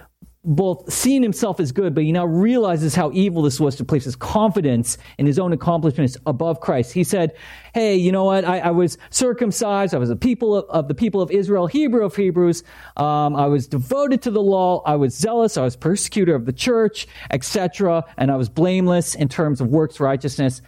[0.44, 4.06] both seen himself as good, but he now realizes how evil this was to place
[4.06, 6.94] his confidence in his own accomplishments above Christ.
[6.94, 7.34] He said,
[7.76, 8.44] Hey, you know what?
[8.44, 9.94] I, I was circumcised.
[9.94, 12.64] I was a people of, of, the people of Israel, Hebrew of Hebrews.
[12.98, 14.82] Um, I was devoted to the law.
[14.84, 15.58] I was zealous.
[15.58, 18.04] I was persecutor of the church, etc.
[18.18, 20.62] And I was blameless in terms of works righteousness.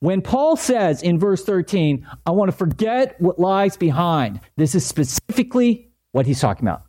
[0.00, 4.86] When Paul says in verse 13, I want to forget what lies behind, this is
[4.86, 6.85] specifically what he's talking about.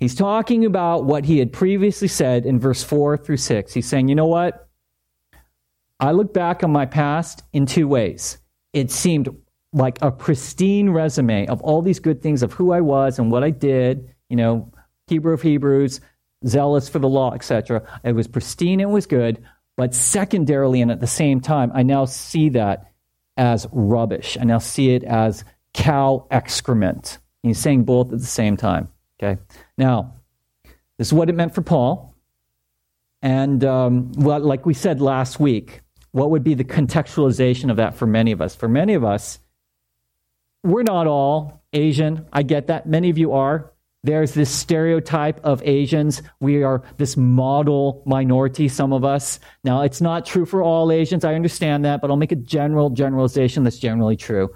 [0.00, 3.74] He's talking about what he had previously said in verse 4 through 6.
[3.74, 4.66] He's saying, you know what?
[6.00, 8.38] I look back on my past in two ways.
[8.72, 9.28] It seemed
[9.74, 13.44] like a pristine resume of all these good things of who I was and what
[13.44, 14.72] I did, you know,
[15.06, 16.00] Hebrew of Hebrews,
[16.46, 17.82] zealous for the law, etc.
[18.02, 19.44] It was pristine, it was good,
[19.76, 22.90] but secondarily and at the same time, I now see that
[23.36, 24.38] as rubbish.
[24.40, 27.18] I now see it as cow excrement.
[27.42, 28.88] He's saying both at the same time.
[29.22, 29.40] Okay.
[29.76, 30.14] Now,
[30.96, 32.14] this is what it meant for Paul.
[33.22, 37.94] And um, well, like we said last week, what would be the contextualization of that
[37.94, 38.54] for many of us?
[38.54, 39.38] For many of us,
[40.64, 42.26] we're not all Asian.
[42.32, 42.86] I get that.
[42.86, 43.72] Many of you are.
[44.02, 46.22] There's this stereotype of Asians.
[46.40, 49.38] We are this model minority, some of us.
[49.62, 51.22] Now, it's not true for all Asians.
[51.22, 54.48] I understand that, but I'll make a general generalization that's generally true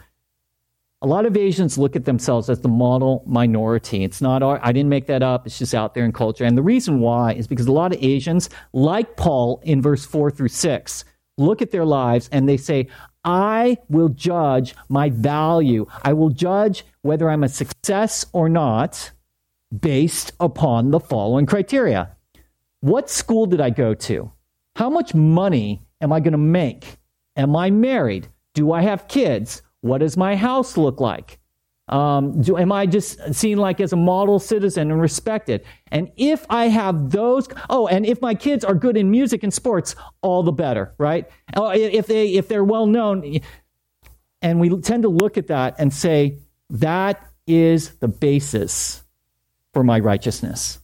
[1.04, 4.04] a lot of Asians look at themselves as the model minority.
[4.04, 5.46] It's not, our, I didn't make that up.
[5.46, 6.44] It's just out there in culture.
[6.44, 10.30] And the reason why is because a lot of Asians, like Paul in verse 4
[10.30, 11.04] through 6,
[11.36, 12.88] look at their lives and they say,
[13.22, 15.84] I will judge my value.
[16.02, 19.10] I will judge whether I'm a success or not
[19.78, 22.16] based upon the following criteria.
[22.80, 24.32] What school did I go to?
[24.76, 26.96] How much money am I going to make?
[27.36, 28.28] Am I married?
[28.54, 29.60] Do I have kids?
[29.84, 31.38] What does my house look like?
[31.88, 35.62] Um, do, am I just seen like as a model citizen and respected?
[35.88, 39.52] And if I have those, oh, and if my kids are good in music and
[39.52, 41.28] sports, all the better, right?
[41.54, 43.40] Oh, if they if they're well known,
[44.40, 46.38] and we tend to look at that and say
[46.70, 49.02] that is the basis
[49.74, 50.80] for my righteousness.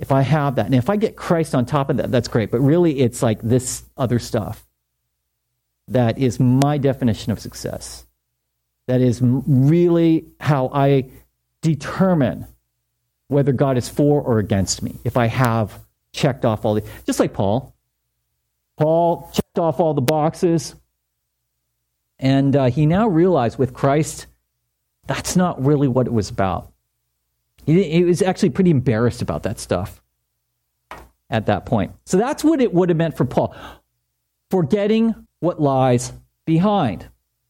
[0.00, 2.50] If I have that, and if I get Christ on top of that, that's great.
[2.50, 4.66] But really, it's like this other stuff
[5.90, 8.06] that is my definition of success.
[8.86, 11.10] That is really how I
[11.62, 12.46] determine
[13.28, 14.96] whether God is for or against me.
[15.04, 15.78] If I have
[16.12, 17.74] checked off all the, just like Paul.
[18.76, 20.74] Paul checked off all the boxes,
[22.18, 24.26] and uh, he now realized with Christ,
[25.06, 26.72] that's not really what it was about.
[27.66, 30.02] He, he was actually pretty embarrassed about that stuff
[31.28, 31.92] at that point.
[32.06, 33.54] So that's what it would have meant for Paul.
[34.50, 36.12] Forgetting what lies
[36.46, 37.08] behind.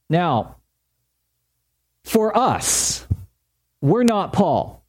[0.08, 0.56] Now,
[2.04, 3.06] for us,
[3.80, 4.82] we're not Paul.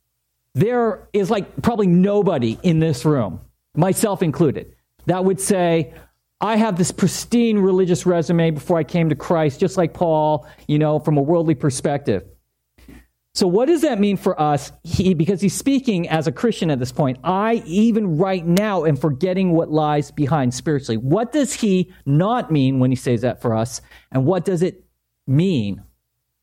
[0.54, 3.42] There is like probably nobody in this room,
[3.76, 5.94] myself included, that would say,
[6.40, 10.80] I have this pristine religious resume before I came to Christ, just like Paul, you
[10.80, 12.26] know, from a worldly perspective.
[13.34, 14.72] So, what does that mean for us?
[14.84, 17.20] He, because he's speaking as a Christian at this point.
[17.24, 20.98] I, even right now, am forgetting what lies behind spiritually.
[20.98, 23.82] What does he not mean when he says that for us?
[24.12, 24.84] And what does it
[25.26, 25.84] mean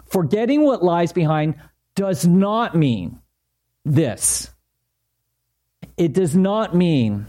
[0.08, 1.54] Forgetting what lies behind
[1.94, 3.20] does not mean
[3.84, 4.50] this.
[5.96, 7.26] It does not mean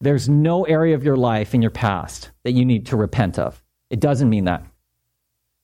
[0.00, 3.62] there's no area of your life in your past that you need to repent of.
[3.90, 4.64] It doesn't mean that.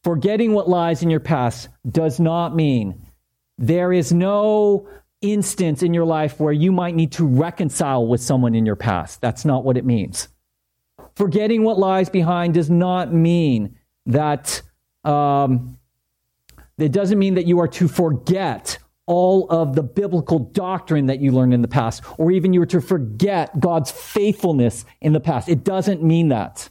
[0.02, 3.03] Forgetting what lies in your past does not mean
[3.58, 4.88] there is no
[5.20, 9.20] instance in your life where you might need to reconcile with someone in your past.
[9.20, 10.28] That's not what it means.
[11.14, 14.60] Forgetting what lies behind does not mean that
[15.04, 15.78] um,
[16.78, 21.30] it doesn't mean that you are to forget all of the biblical doctrine that you
[21.30, 25.48] learned in the past, or even you were to forget God's faithfulness in the past.
[25.48, 26.70] It doesn't mean that.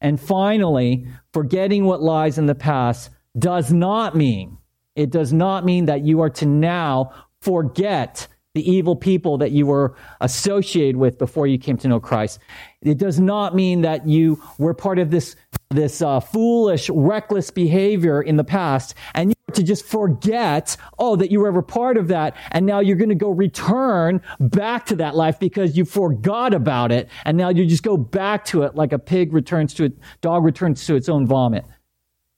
[0.00, 4.57] And finally, forgetting what lies in the past does not mean,
[4.98, 9.64] it does not mean that you are to now forget the evil people that you
[9.64, 12.40] were associated with before you came to know Christ.
[12.82, 15.36] It does not mean that you were part of this
[15.70, 21.30] this uh, foolish, reckless behavior in the past, and you to just forget, oh, that
[21.30, 24.96] you were ever part of that, and now you're going to go return back to
[24.96, 28.74] that life because you forgot about it, and now you just go back to it
[28.74, 31.64] like a pig returns to it, dog returns to its own vomit.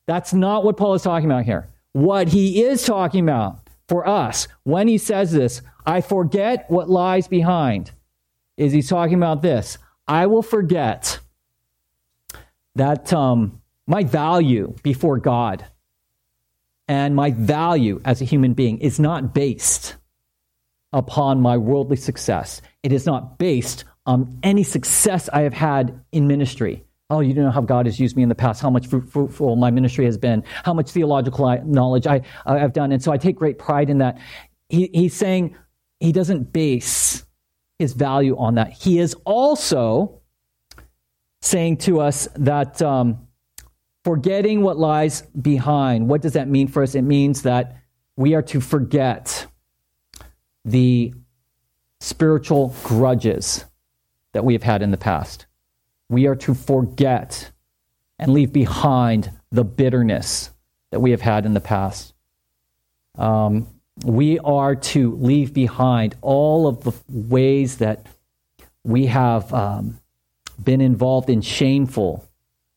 [0.06, 1.69] That's not what Paul is talking about here.
[1.92, 7.26] What he is talking about for us when he says this, I forget what lies
[7.26, 7.90] behind,
[8.56, 9.78] is he's talking about this.
[10.06, 11.18] I will forget
[12.74, 15.64] that um, my value before God
[16.86, 19.96] and my value as a human being is not based
[20.92, 22.62] upon my worldly success.
[22.82, 26.84] It is not based on any success I have had in ministry.
[27.10, 29.56] Oh, you don't know how God has used me in the past, how much fruitful
[29.56, 32.92] my ministry has been, how much theological knowledge I, have done.
[32.92, 34.18] And so I take great pride in that.
[34.68, 35.56] He, he's saying
[35.98, 37.24] he doesn't base
[37.80, 38.72] his value on that.
[38.72, 40.20] He is also
[41.42, 43.26] saying to us that um,
[44.04, 46.94] forgetting what lies behind, what does that mean for us?
[46.94, 47.76] It means that
[48.16, 49.46] we are to forget
[50.64, 51.12] the
[52.00, 53.64] spiritual grudges
[54.32, 55.46] that we have had in the past.
[56.10, 57.52] We are to forget
[58.18, 60.50] and leave behind the bitterness
[60.90, 62.12] that we have had in the past.
[63.16, 63.68] Um,
[64.04, 68.06] we are to leave behind all of the ways that
[68.82, 70.00] we have um,
[70.62, 72.28] been involved in shameful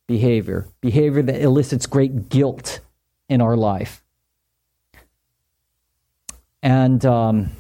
[0.06, 2.82] behavior, behavior that elicits great guilt
[3.30, 4.04] in our life.
[6.62, 7.52] And um,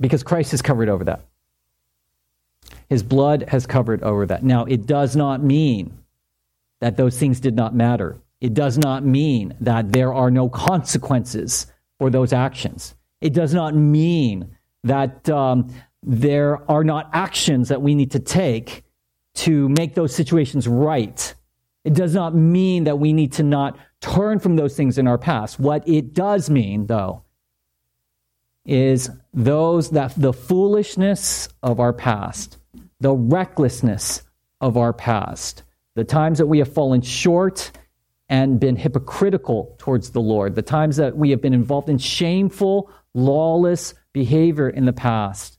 [0.00, 1.20] because Christ has covered over that.
[2.92, 4.42] His blood has covered over that.
[4.42, 5.96] Now, it does not mean
[6.82, 8.18] that those things did not matter.
[8.42, 12.94] It does not mean that there are no consequences for those actions.
[13.22, 15.72] It does not mean that um,
[16.02, 18.84] there are not actions that we need to take
[19.36, 21.34] to make those situations right.
[21.84, 25.16] It does not mean that we need to not turn from those things in our
[25.16, 25.58] past.
[25.58, 27.22] What it does mean, though,
[28.66, 32.58] is those that the foolishness of our past,
[33.02, 34.22] the recklessness
[34.60, 35.64] of our past,
[35.96, 37.72] the times that we have fallen short
[38.28, 42.90] and been hypocritical towards the Lord, the times that we have been involved in shameful,
[43.12, 45.58] lawless behavior in the past,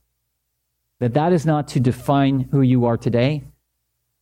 [1.00, 3.44] that that is not to define who you are today,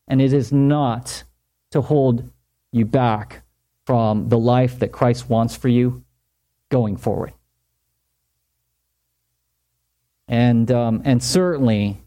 [0.08, 1.22] and it is not
[1.70, 2.28] to hold
[2.72, 3.42] you back
[3.86, 6.02] from the life that Christ wants for you
[6.70, 7.32] going forward.
[10.26, 12.01] And, um, and certainly,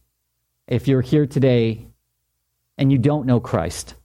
[0.68, 1.88] if you're here today
[2.78, 3.95] and you don't know Christ,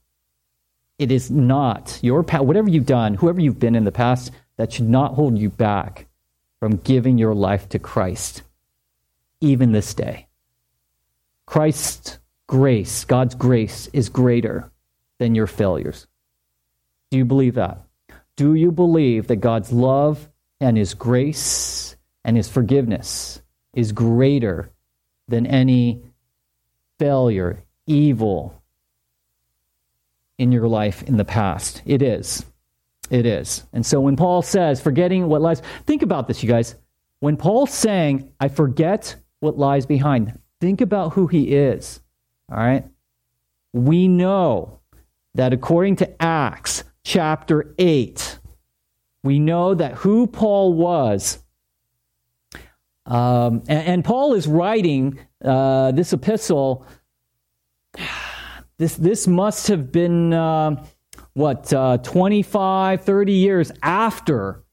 [0.98, 4.72] it is not your past, whatever you've done, whoever you've been in the past, that
[4.72, 6.06] should not hold you back
[6.58, 8.42] from giving your life to Christ,
[9.40, 10.28] even this day.
[11.46, 14.70] Christ's grace, God's grace, is greater
[15.18, 16.06] than your failures.
[17.10, 17.82] Do you believe that?
[18.36, 20.28] Do you believe that God's love
[20.60, 23.40] and His grace and His forgiveness
[23.72, 24.70] is greater
[25.28, 26.02] than any
[27.00, 28.62] failure, evil
[30.36, 31.82] in your life in the past?
[31.86, 32.44] It is.
[33.08, 33.64] It is.
[33.72, 36.76] And so when Paul says, forgetting what lies, think about this, you guys.
[37.20, 42.00] When Paul's saying, I forget what lies behind, think about who he is.
[42.52, 42.84] All right?
[43.72, 44.80] We know
[45.34, 48.38] that according to Acts chapter 8,
[49.22, 51.38] we know that who Paul was.
[53.06, 56.86] Um, and, and, Paul is writing uh, this epistle.
[58.78, 60.32] This, this must have been.
[60.32, 60.82] Uh,
[61.34, 64.64] what, uh, 25, 30 years after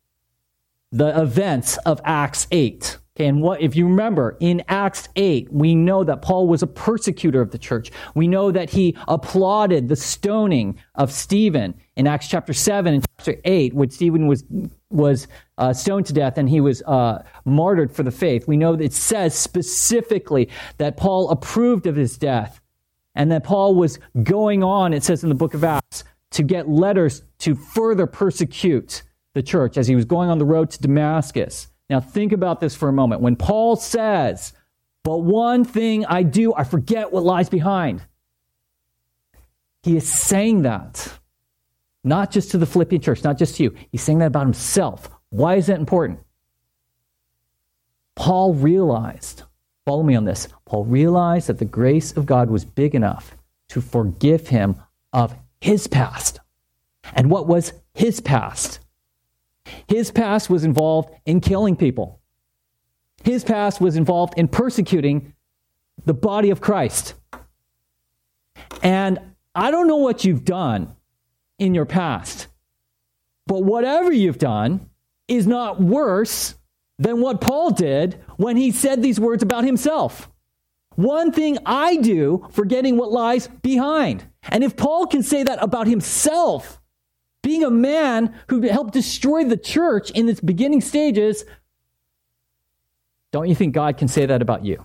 [0.92, 2.98] the events of Acts 8.
[3.18, 6.68] Okay, and what, if you remember, in Acts 8, we know that Paul was a
[6.68, 7.90] persecutor of the church.
[8.14, 13.42] We know that he applauded the stoning of Stephen in Acts chapter 7 and chapter
[13.44, 14.44] 8, when Stephen was,
[14.92, 18.48] was uh, stoned to death and he was uh, martyred for the faith.
[18.48, 20.48] We know that it says specifically
[20.78, 22.62] that Paul approved of his death
[23.16, 26.04] and that Paul was going on, it says in the book of Acts,
[26.34, 29.02] to get letters to further persecute
[29.34, 31.70] the church as he was going on the road to Damascus.
[31.90, 33.22] Now, think about this for a moment.
[33.22, 34.54] When Paul says,
[35.04, 38.02] But one thing I do, I forget what lies behind,
[39.84, 41.18] he is saying that
[42.04, 43.76] not just to the Philippian church, not just to you.
[43.92, 45.10] He's saying that about himself.
[45.30, 46.20] Why is that important?
[48.16, 49.44] Paul realized,
[49.86, 53.36] follow me on this, Paul realized that the grace of God was big enough
[53.70, 54.78] to forgive him
[55.14, 56.40] of his past.
[57.14, 58.80] And what was his past?
[59.88, 62.20] His past was involved in killing people.
[63.24, 65.34] His past was involved in persecuting
[66.06, 67.16] the body of Christ.
[68.84, 69.20] And
[69.56, 70.96] I don't know what you've done
[71.58, 72.48] in your past,
[73.48, 74.90] but whatever you've done
[75.28, 76.56] is not worse
[77.00, 80.30] than what Paul did when he said these words about himself.
[80.96, 84.26] One thing I do, forgetting what lies behind.
[84.50, 86.82] And if Paul can say that about himself,
[87.48, 91.46] being a man who helped destroy the church in its beginning stages,
[93.32, 94.84] don't you think God can say that about you?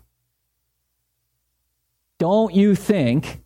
[2.21, 3.43] Don't you think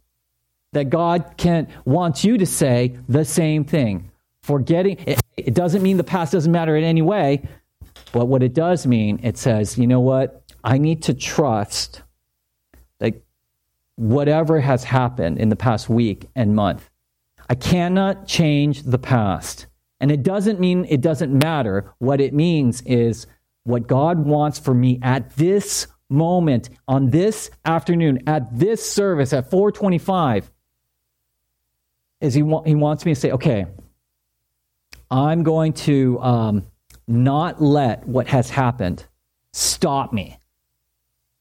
[0.73, 4.11] that God can wants you to say the same thing?
[4.43, 7.49] Forgetting it, it doesn't mean the past doesn't matter in any way,
[8.13, 10.43] but what it does mean, it says, you know what?
[10.63, 12.03] I need to trust
[12.99, 13.15] that
[13.95, 16.91] whatever has happened in the past week and month.
[17.49, 19.67] I cannot change the past.
[20.01, 21.93] And it doesn't mean it doesn't matter.
[21.99, 23.27] What it means is
[23.65, 29.51] what God wants for me at this moment, on this afternoon, at this service at
[29.51, 30.51] 425,
[32.21, 33.67] is he, wa- he wants me to say, okay,
[35.11, 36.67] I'm going to um,
[37.09, 39.05] not let what has happened
[39.53, 40.39] stop me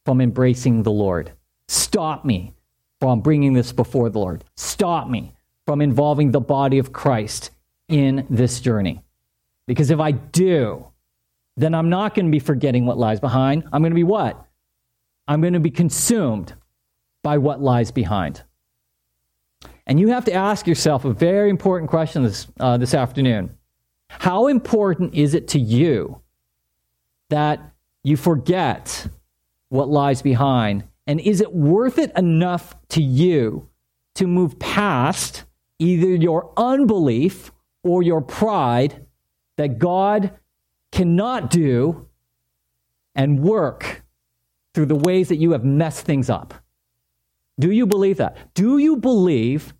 [0.05, 1.31] from embracing the Lord.
[1.67, 2.53] Stop me
[2.99, 4.43] from bringing this before the Lord.
[4.55, 5.34] Stop me
[5.65, 7.51] from involving the body of Christ
[7.87, 9.03] in this journey.
[9.67, 10.85] Because if I do,
[11.57, 13.63] then I'm not going to be forgetting what lies behind.
[13.71, 14.45] I'm going to be what?
[15.27, 16.53] I'm going to be consumed
[17.23, 18.43] by what lies behind.
[19.87, 23.57] And you have to ask yourself a very important question this, uh, this afternoon.
[24.09, 26.21] How important is it to you
[27.29, 27.59] that
[28.03, 29.07] you forget
[29.69, 33.67] what lies behind and is it worth it enough to you
[34.15, 35.43] to move past
[35.79, 37.51] either your unbelief
[37.83, 39.05] or your pride
[39.57, 40.31] that God
[40.91, 42.07] cannot do
[43.15, 44.03] and work
[44.73, 46.53] through the ways that you have messed things up?
[47.59, 48.53] Do you believe that?
[48.53, 49.73] Do you believe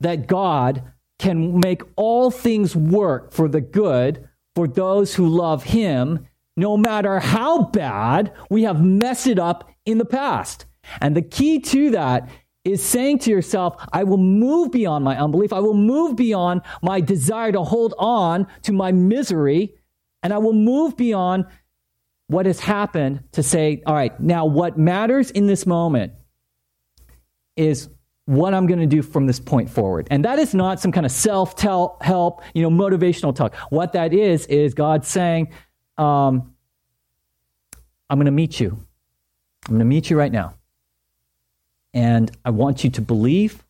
[0.00, 0.82] that God
[1.18, 6.26] can make all things work for the good for those who love Him,
[6.56, 10.64] no matter how bad we have messed it up in the past?
[11.00, 12.28] And the key to that
[12.68, 15.52] is saying to yourself, I will move beyond my unbelief.
[15.52, 19.74] I will move beyond my desire to hold on to my misery.
[20.22, 21.46] And I will move beyond
[22.26, 26.12] what has happened to say, all right, now what matters in this moment
[27.56, 27.88] is
[28.26, 30.06] what I'm going to do from this point forward.
[30.10, 33.54] And that is not some kind of self help, you know, motivational talk.
[33.70, 35.50] What that is, is God saying,
[35.96, 36.54] um,
[38.10, 38.78] I'm going to meet you.
[39.66, 40.57] I'm going to meet you right now.
[41.94, 43.64] And I want you to believe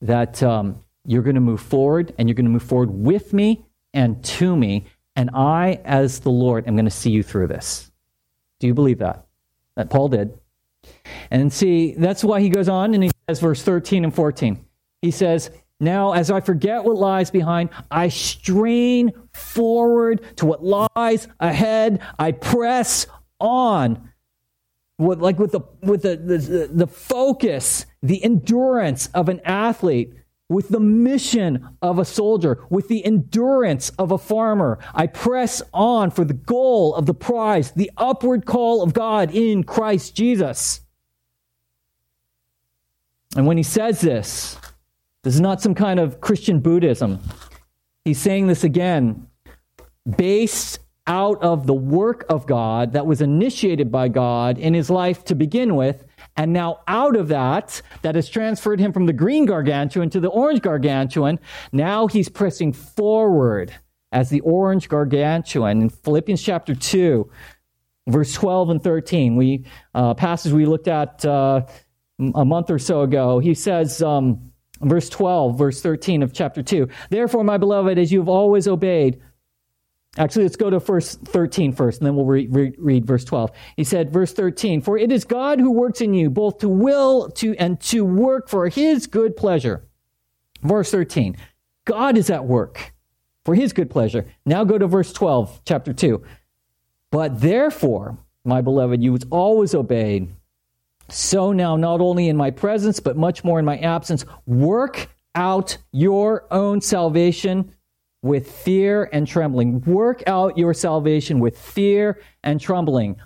[0.00, 3.64] that um, you're going to move forward and you're going to move forward with me
[3.92, 4.86] and to me.
[5.16, 7.90] And I, as the Lord, am going to see you through this.
[8.60, 9.26] Do you believe that?
[9.76, 10.38] That Paul did.
[11.30, 14.64] And see, that's why he goes on and he says, verse 13 and 14.
[15.02, 15.50] He says,
[15.80, 22.00] Now, as I forget what lies behind, I strain forward to what lies ahead.
[22.18, 23.06] I press
[23.40, 24.07] on.
[24.98, 30.12] With, like with the with the, the the focus, the endurance of an athlete,
[30.48, 34.78] with the mission of a soldier, with the endurance of a farmer.
[34.94, 39.62] I press on for the goal of the prize, the upward call of God in
[39.64, 40.80] Christ Jesus.
[43.36, 44.56] And when he says this,
[45.22, 47.20] this is not some kind of Christian Buddhism.
[48.04, 49.26] He's saying this again
[50.16, 50.78] based
[51.08, 55.34] out of the work of God that was initiated by God in his life to
[55.34, 56.04] begin with.
[56.36, 60.28] And now, out of that, that has transferred him from the green gargantuan to the
[60.28, 61.40] orange gargantuan,
[61.72, 63.74] now he's pressing forward
[64.12, 65.82] as the orange gargantuan.
[65.82, 67.28] In Philippians chapter 2,
[68.06, 71.62] verse 12 and 13, we, uh, passage we looked at uh,
[72.34, 76.88] a month or so ago, he says, um, verse 12, verse 13 of chapter 2,
[77.10, 79.20] Therefore, my beloved, as you have always obeyed,
[80.16, 83.50] Actually, let's go to verse 13 first, and then we'll re- re- read verse 12.
[83.76, 87.30] He said, verse 13, For it is God who works in you, both to will
[87.32, 89.86] to and to work for his good pleasure.
[90.62, 91.36] Verse 13,
[91.84, 92.92] God is at work
[93.44, 94.26] for his good pleasure.
[94.44, 96.22] Now go to verse 12, chapter 2.
[97.10, 100.34] But therefore, my beloved, you was always obeyed
[101.10, 105.78] so now, not only in my presence, but much more in my absence, work out
[105.90, 107.74] your own salvation
[108.22, 109.80] with fear and trembling.
[109.82, 113.16] Work out your salvation with fear and trembling,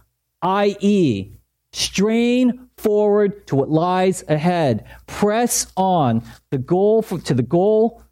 [0.42, 1.32] i.e.,
[1.72, 4.84] strain forward to what lies ahead.
[5.06, 8.02] Press on the goal for, to the goal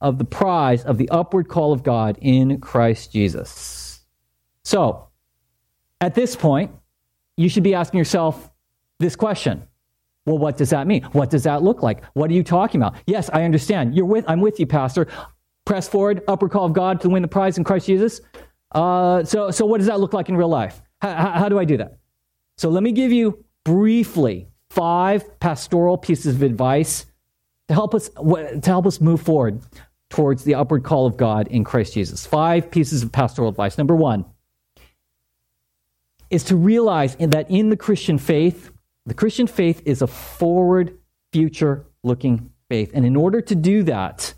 [0.00, 4.00] of the prize of the upward call of God in Christ Jesus.
[4.62, 5.08] So,
[6.00, 6.70] at this point,
[7.36, 8.50] you should be asking yourself,
[8.98, 9.62] this question.
[10.26, 11.02] Well, what does that mean?
[11.12, 12.04] What does that look like?
[12.14, 12.96] What are you talking about?
[13.06, 13.94] Yes, I understand.
[13.94, 15.06] You're with, I'm with you, Pastor.
[15.68, 18.22] Press forward, upward call of God to win the prize in Christ Jesus.
[18.72, 20.80] Uh, so, so what does that look like in real life?
[21.02, 21.98] How, how, do I do that?
[22.56, 27.04] So let me give you briefly five pastoral pieces of advice
[27.68, 29.60] to help us to help us move forward
[30.08, 32.24] towards the upward call of God in Christ Jesus.
[32.24, 33.76] Five pieces of pastoral advice.
[33.76, 34.24] Number one
[36.30, 38.70] is to realize that in the Christian faith,
[39.04, 40.96] the Christian faith is a forward,
[41.30, 42.90] future looking faith.
[42.94, 44.32] And in order to do that,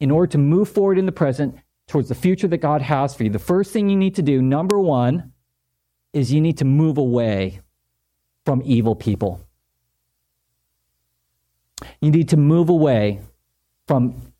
[0.00, 3.24] in order to move forward in the present towards the future that God has for
[3.24, 5.32] you, the first thing you need to do, number one,
[6.12, 7.60] is you need to move away
[8.44, 9.40] from evil people.
[12.00, 13.20] You need to move away
[13.86, 14.32] from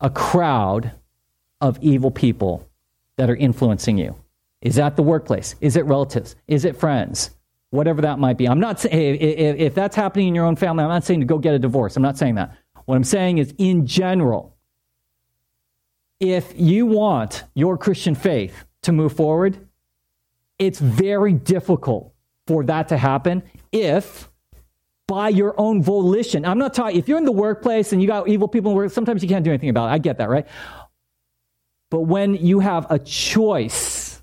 [0.00, 0.92] a crowd
[1.60, 2.68] of evil people
[3.16, 4.14] that are influencing you.
[4.60, 5.54] Is that the workplace?
[5.60, 6.36] Is it relatives?
[6.48, 7.30] Is it friends?
[7.70, 8.48] whatever that might be.
[8.48, 11.38] I'm not saying if, that's happening in your own family, I'm not saying to go
[11.38, 11.96] get a divorce.
[11.96, 12.56] I'm not saying that.
[12.86, 14.55] What I'm saying is, in general,
[16.20, 19.68] if you want your Christian faith to move forward,
[20.58, 22.12] it's very difficult
[22.46, 23.42] for that to happen
[23.72, 24.30] if
[25.06, 26.44] by your own volition.
[26.44, 28.90] I'm not talking, if you're in the workplace and you got evil people in work,
[28.90, 29.92] sometimes you can't do anything about it.
[29.92, 30.46] I get that, right?
[31.90, 34.20] But when you have a choice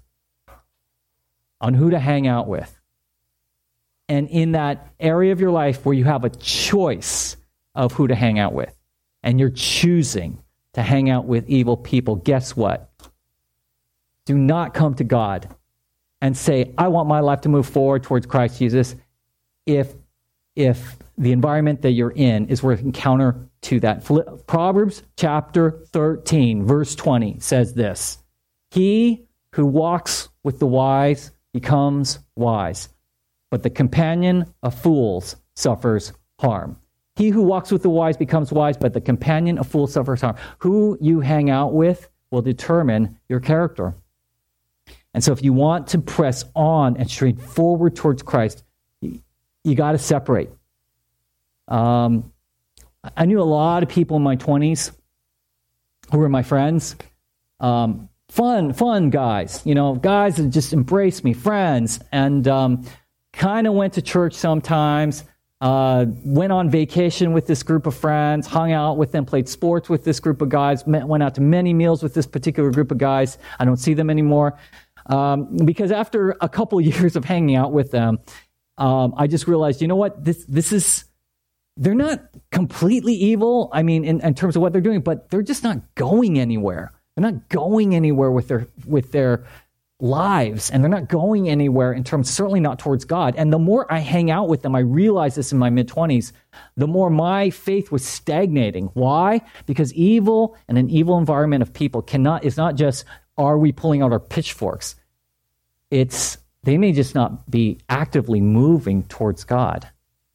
[1.61, 2.77] on who to hang out with,
[4.09, 7.37] and in that area of your life where you have a choice
[7.73, 8.77] of who to hang out with,
[9.21, 10.42] and you're choosing
[10.73, 12.89] to hang out with evil people, guess what?
[14.25, 15.53] Do not come to God
[16.21, 18.95] and say, I want my life to move forward towards Christ Jesus
[19.65, 19.93] if,
[20.55, 24.03] if the environment that you're in is working counter to that.
[24.47, 28.19] Proverbs chapter 13, verse 20 says this
[28.71, 32.89] He who walks with the wise becomes wise,
[33.51, 36.77] but the companion of fools suffers harm.
[37.15, 40.35] He who walks with the wise becomes wise, but the companion of fools suffers harm.
[40.59, 43.95] Who you hang out with will determine your character.
[45.13, 48.63] And so, if you want to press on and straight forward towards Christ,
[49.01, 49.21] you,
[49.63, 50.49] you got to separate.
[51.67, 52.31] Um,
[53.15, 54.91] I knew a lot of people in my 20s
[56.11, 56.95] who were my friends.
[57.59, 61.99] Um, fun, fun guys, you know, guys that just embraced me, friends.
[62.11, 62.85] And um,
[63.31, 65.23] kind of went to church sometimes,
[65.63, 69.87] uh, went on vacation with this group of friends, hung out with them, played sports
[69.87, 72.91] with this group of guys, met, went out to many meals with this particular group
[72.91, 73.37] of guys.
[73.57, 74.59] I don't see them anymore.
[75.05, 78.19] Um, because after a couple years of hanging out with them,
[78.77, 80.25] um, I just realized, you know what?
[80.25, 81.05] This, this is,
[81.77, 82.19] they're not
[82.51, 83.69] completely evil.
[83.71, 86.91] I mean, in, in terms of what they're doing, but they're just not going anywhere.
[87.15, 89.45] They're not going anywhere with their, with their,
[90.03, 93.33] lives and they're not going anywhere in terms certainly not towards god.
[93.37, 96.33] And the more i hang out with them i realized this in my mid-20s
[96.75, 98.87] the more my faith was stagnating.
[98.93, 99.41] Why?
[99.65, 103.05] Because evil and an evil environment of people cannot is not just
[103.37, 104.95] are we pulling out our pitchforks?
[105.89, 109.89] It's they may just not be actively moving towards god.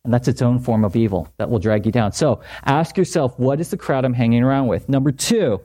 [0.05, 2.13] And that's its own form of evil that will drag you down.
[2.13, 4.89] So ask yourself what is the crowd i'm hanging around with?
[4.89, 5.61] Number two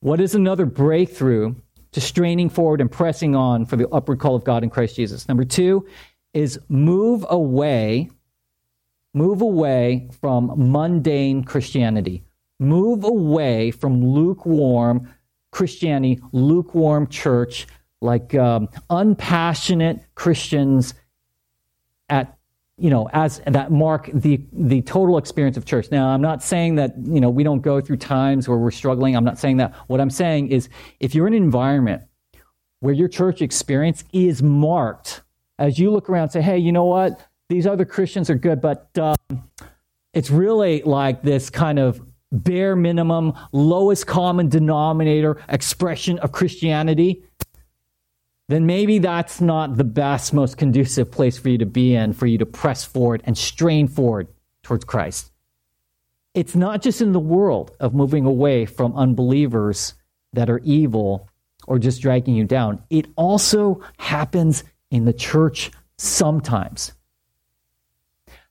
[0.00, 1.54] what is another breakthrough
[1.92, 5.28] to straining forward and pressing on for the upward call of God in Christ Jesus.
[5.28, 5.86] Number two
[6.32, 8.10] is move away,
[9.14, 12.22] move away from mundane Christianity.
[12.58, 15.12] Move away from lukewarm
[15.50, 17.66] Christianity, lukewarm church,
[18.00, 20.94] like um, unpassionate Christians
[22.08, 22.36] at
[22.80, 25.90] you know, as that mark the the total experience of church.
[25.90, 29.14] Now, I'm not saying that you know we don't go through times where we're struggling.
[29.14, 29.74] I'm not saying that.
[29.86, 32.02] What I'm saying is, if you're in an environment
[32.80, 35.20] where your church experience is marked,
[35.58, 37.20] as you look around say, "Hey, you know what?
[37.50, 39.16] These other Christians are good, but um,
[40.14, 42.00] it's really like this kind of
[42.32, 47.24] bare minimum, lowest common denominator expression of Christianity."
[48.50, 52.26] Then maybe that's not the best, most conducive place for you to be in, for
[52.26, 54.28] you to press forward and strain forward
[54.62, 55.30] towards Christ.
[56.34, 59.94] It's not just in the world of moving away from unbelievers
[60.32, 61.28] that are evil
[61.66, 66.92] or just dragging you down, it also happens in the church sometimes.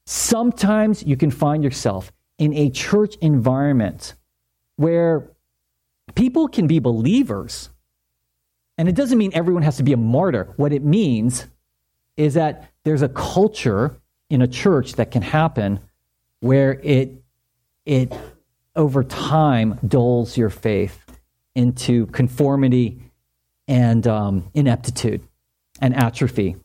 [0.06, 4.16] Sometimes you can find yourself in a church environment
[4.78, 5.32] where
[6.16, 7.70] people can be believers
[8.80, 10.54] and it doesn't mean everyone has to be a martyr.
[10.56, 11.46] What it means
[12.16, 14.00] is that there's a culture
[14.30, 15.82] in a church that can happen
[16.40, 17.22] where it
[17.86, 18.14] it
[18.78, 20.98] over time dulls your faith
[21.56, 23.02] into conformity
[23.68, 25.28] and um, ineptitude
[25.82, 26.56] and atrophy.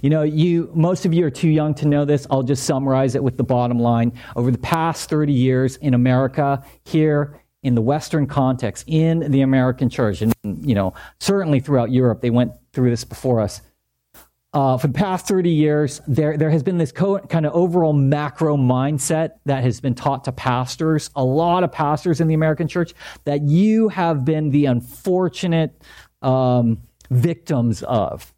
[0.00, 2.26] You know, you most of you are too young to know this.
[2.28, 4.18] I'll just summarize it with the bottom line.
[4.34, 9.88] Over the past 30 years in America, here in the Western context, in the American
[9.88, 13.62] church, and you know, certainly throughout Europe, they went through this before us.
[14.54, 17.94] Uh, for the past 30 years, there, there has been this co- kind of overall
[17.94, 22.68] macro mindset that has been taught to pastors, a lot of pastors in the American
[22.68, 22.92] church,
[23.24, 25.82] that you have been the unfortunate
[26.20, 28.34] um, victims of.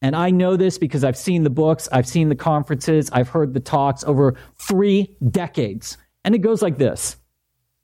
[0.00, 3.52] And I know this because I've seen the books, I've seen the conferences, I've heard
[3.52, 5.98] the talks over three decades.
[6.24, 7.16] And it goes like this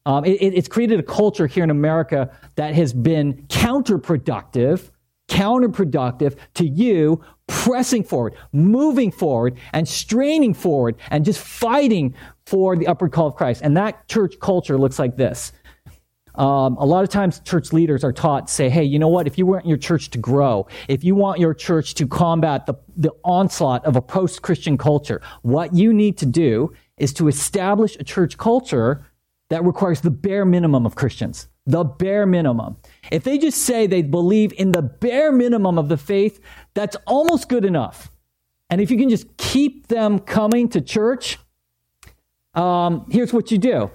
[0.07, 4.91] um, it, it's created a culture here in America that has been counterproductive,
[5.29, 12.15] counterproductive to you pressing forward, moving forward, and straining forward, and just fighting
[12.47, 13.63] for the upward call of Christ.
[13.63, 15.53] And that church culture looks like this.
[16.35, 19.27] Um, a lot of times, church leaders are taught, say, hey, you know what?
[19.27, 22.75] If you want your church to grow, if you want your church to combat the,
[22.97, 27.97] the onslaught of a post Christian culture, what you need to do is to establish
[28.01, 29.07] a church culture
[29.51, 31.49] that requires the bare minimum of Christians.
[31.67, 32.77] The bare minimum.
[33.11, 36.41] If they just say they believe in the bare minimum of the faith,
[36.75, 38.11] that's almost good enough.
[38.71, 41.39] And if you can just keep them coming to church,
[42.55, 43.91] um, here's what you do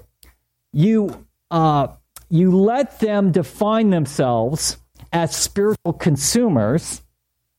[0.72, 1.88] you, uh,
[2.28, 4.78] you let them define themselves
[5.12, 7.02] as spiritual consumers.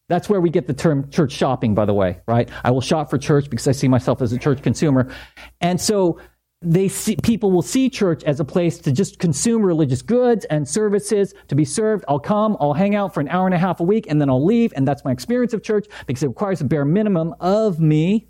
[0.07, 2.49] That's where we get the term church shopping, by the way, right?
[2.63, 5.13] I will shop for church because I see myself as a church consumer.
[5.61, 6.19] And so
[6.61, 10.67] they see, people will see church as a place to just consume religious goods and
[10.67, 12.05] services to be served.
[12.07, 14.29] I'll come, I'll hang out for an hour and a half a week, and then
[14.29, 14.71] I'll leave.
[14.75, 18.27] And that's my experience of church because it requires a bare minimum of me.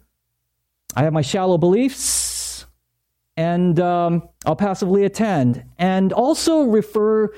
[0.96, 2.66] I have my shallow beliefs,
[3.36, 5.66] and um, I'll passively attend.
[5.78, 7.34] And also refer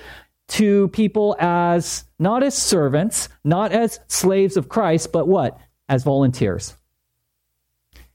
[0.50, 5.58] to people as not as servants, not as slaves of Christ, but what?
[5.89, 6.76] As volunteers.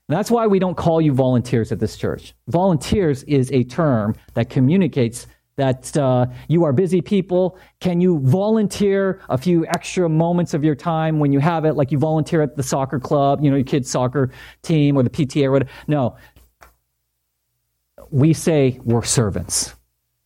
[0.09, 2.35] That's why we don't call you volunteers at this church.
[2.49, 7.59] Volunteers is a term that communicates that uh, you are busy people.
[7.81, 11.93] Can you volunteer a few extra moments of your time when you have it, like
[11.93, 14.31] you volunteer at the soccer club, you know, your kid's soccer
[14.63, 15.71] team or the PTA or whatever?
[15.89, 16.17] No.
[18.11, 19.75] We say we're servants.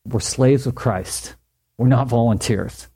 [0.04, 1.34] We're slaves of Christ.
[1.78, 2.88] We're not volunteers.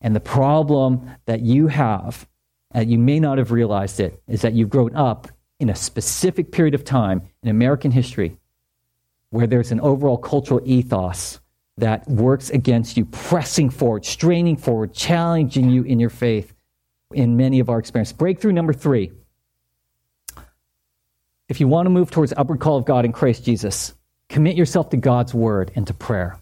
[0.00, 2.26] And the problem that you have,
[2.70, 5.28] and you may not have realized it, is that you've grown up
[5.62, 8.36] in a specific period of time in American history
[9.30, 11.40] where there's an overall cultural ethos
[11.78, 16.52] that works against you, pressing forward, straining forward, challenging you in your faith
[17.14, 18.12] in many of our experiences.
[18.12, 19.12] Breakthrough number three.
[21.48, 23.94] If you want to move towards upward call of God in Christ Jesus,
[24.28, 26.41] commit yourself to God's word and to prayer.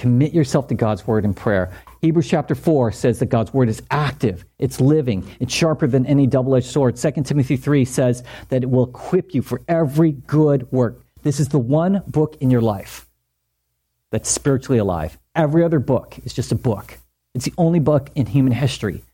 [0.00, 1.70] Commit yourself to God's word in prayer.
[2.00, 6.26] Hebrews chapter 4 says that God's word is active, it's living, it's sharper than any
[6.26, 6.96] double edged sword.
[6.96, 11.04] 2 Timothy 3 says that it will equip you for every good work.
[11.22, 13.10] This is the one book in your life
[14.10, 15.18] that's spiritually alive.
[15.34, 16.96] Every other book is just a book.
[17.34, 19.04] It's the only book in human history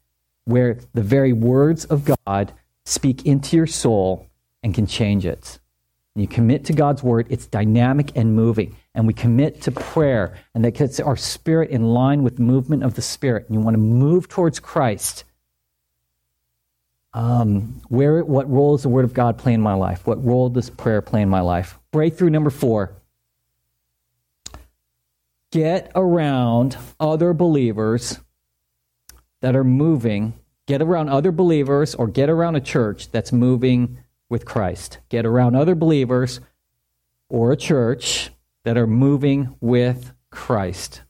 [0.45, 2.53] where the very words of God
[2.85, 4.29] speak into your soul
[4.63, 5.59] and can change it.
[6.17, 8.75] And you commit to God's word, it's dynamic and moving.
[8.95, 12.85] And we commit to prayer, and that gets our spirit in line with the movement
[12.85, 13.45] of the Spirit.
[13.47, 15.25] And you want to move towards Christ.
[17.13, 20.07] Um, where, what role does the Word of God play in my life?
[20.07, 21.79] What role does prayer play in my life?
[21.93, 22.97] Breakthrough number four
[25.51, 28.21] get around other believers
[29.43, 30.33] that are moving,
[30.65, 33.99] get around other believers or get around a church that's moving
[34.29, 34.99] with Christ.
[35.09, 36.41] Get around other believers
[37.29, 38.31] or a church
[38.65, 41.03] that are moving with Christ.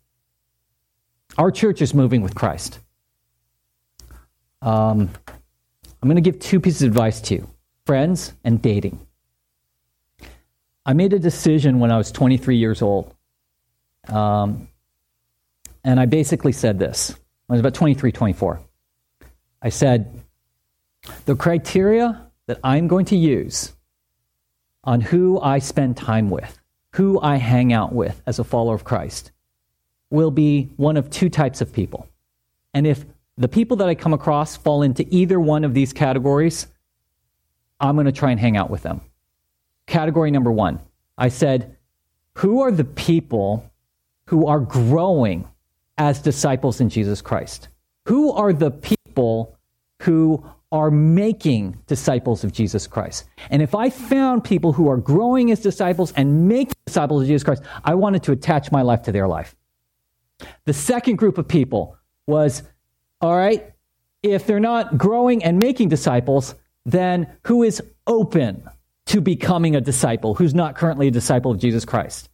[1.38, 2.80] Our church is moving with Christ.
[4.62, 5.10] Um,
[6.02, 7.48] I'm going to give two pieces of advice to you
[7.84, 8.98] friends and dating.
[10.84, 13.14] I made a decision when I was 23 years old.
[14.08, 14.68] Um,
[15.84, 17.14] and I basically said this.
[17.48, 18.60] I was about 23, 24.
[19.62, 20.20] I said,
[21.24, 23.72] the criteria that I'm going to use
[24.84, 26.58] on who I spend time with,
[26.92, 29.32] who I hang out with as a follower of Christ,
[30.10, 32.08] will be one of two types of people.
[32.72, 33.04] And if
[33.36, 36.68] the people that I come across fall into either one of these categories,
[37.80, 39.00] I'm going to try and hang out with them.
[39.86, 40.80] Category number one
[41.18, 41.76] I said,
[42.34, 43.70] Who are the people
[44.26, 45.48] who are growing
[45.98, 47.68] as disciples in Jesus Christ?
[48.06, 49.58] Who are the people
[50.02, 53.24] who are making disciples of Jesus Christ.
[53.50, 57.44] And if I found people who are growing as disciples and making disciples of Jesus
[57.44, 59.54] Christ, I wanted to attach my life to their life.
[60.64, 61.96] The second group of people
[62.26, 62.62] was
[63.20, 63.72] all right,
[64.22, 66.54] if they're not growing and making disciples,
[66.84, 68.68] then who is open
[69.06, 72.28] to becoming a disciple, who's not currently a disciple of Jesus Christ?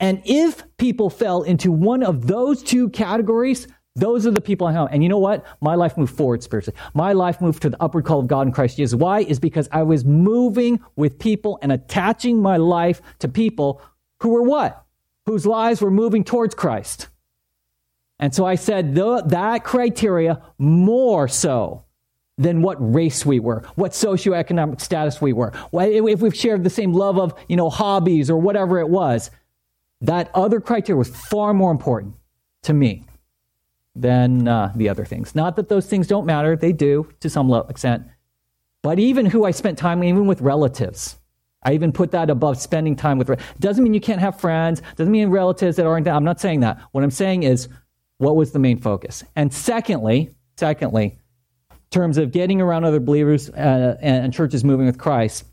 [0.00, 4.72] And if people fell into one of those two categories, those are the people I
[4.72, 4.88] hung.
[4.90, 5.44] And you know what?
[5.60, 6.78] My life moved forward spiritually.
[6.94, 8.98] My life moved to the upward call of God in Christ Jesus.
[8.98, 9.20] Why?
[9.20, 13.80] Is because I was moving with people and attaching my life to people
[14.20, 14.84] who were what?
[15.26, 17.08] Whose lives were moving towards Christ.
[18.18, 21.84] And so I said that criteria more so
[22.36, 26.92] than what race we were, what socioeconomic status we were, if we've shared the same
[26.92, 29.30] love of, you know, hobbies or whatever it was.
[30.00, 32.16] That other criteria was far more important
[32.64, 33.04] to me
[33.94, 35.34] than uh, the other things.
[35.34, 38.04] Not that those things don't matter, they do to some extent.
[38.82, 41.16] But even who I spent time, even with relatives,
[41.62, 43.30] I even put that above spending time with.
[43.58, 44.82] Doesn't mean you can't have friends.
[44.96, 46.06] Doesn't mean relatives that aren't.
[46.06, 46.78] I'm not saying that.
[46.92, 47.68] What I'm saying is,
[48.18, 49.24] what was the main focus?
[49.34, 51.18] And secondly, secondly,
[51.70, 55.44] in terms of getting around other believers uh, and, and, churches moving with Christ,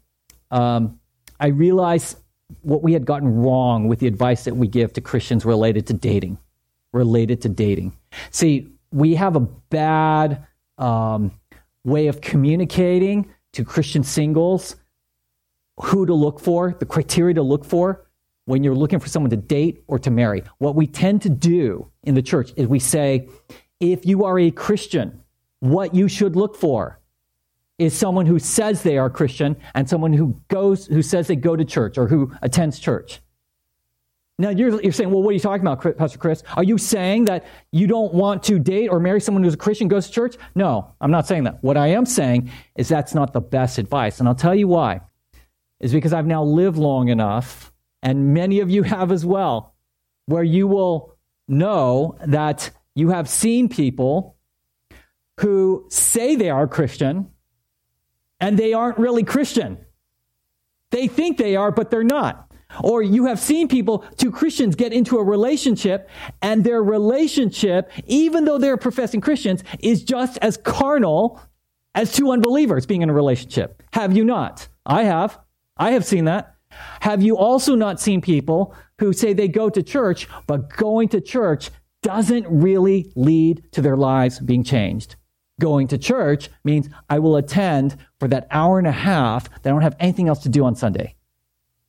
[0.52, 1.00] um,
[1.40, 2.18] I realized
[2.62, 5.94] what we had gotten wrong with the advice that we give to Christians related to
[5.94, 6.38] dating
[6.94, 7.94] related to dating.
[8.30, 10.46] See, we have a bad
[10.78, 11.32] um,
[11.84, 14.76] way of communicating to Christian singles
[15.80, 18.08] who to look for, the criteria to look for
[18.46, 20.44] when you're looking for someone to date or to marry.
[20.58, 23.30] What we tend to do in the church is we say,
[23.80, 25.24] if you are a Christian,
[25.60, 27.00] what you should look for
[27.78, 31.56] is someone who says they are Christian and someone who goes who says they go
[31.56, 33.22] to church or who attends church.
[34.42, 36.42] Now you're, you're saying, well, what are you talking about, Pastor Chris?
[36.58, 39.88] Are you saying that you don't want to date or marry someone who's a Christian,
[39.88, 40.36] goes to church?
[40.56, 41.64] No, I'm not saying that.
[41.64, 44.20] What I am saying is that's not the best advice.
[44.20, 45.02] And I'll tell you why.
[45.80, 47.72] Is because I've now lived long enough,
[48.02, 49.76] and many of you have as well,
[50.26, 51.16] where you will
[51.48, 54.38] know that you have seen people
[55.40, 57.30] who say they are Christian
[58.40, 59.78] and they aren't really Christian.
[60.90, 62.51] They think they are, but they're not.
[62.84, 66.10] Or you have seen people, two Christians, get into a relationship,
[66.42, 71.42] and their relationship, even though they're professing Christians, is just as carnal
[71.94, 73.84] as two unbelievers being in a relationship.
[73.94, 74.68] Have you not?
[74.86, 75.40] I have.
[75.78, 76.56] I have seen that.
[77.02, 81.20] Have you also not seen people who say they go to church, but going to
[81.20, 81.70] church
[82.02, 85.16] doesn't really lead to their lives being changed?
[85.60, 89.74] Going to church means I will attend for that hour and a half that I
[89.74, 91.16] don't have anything else to do on Sunday.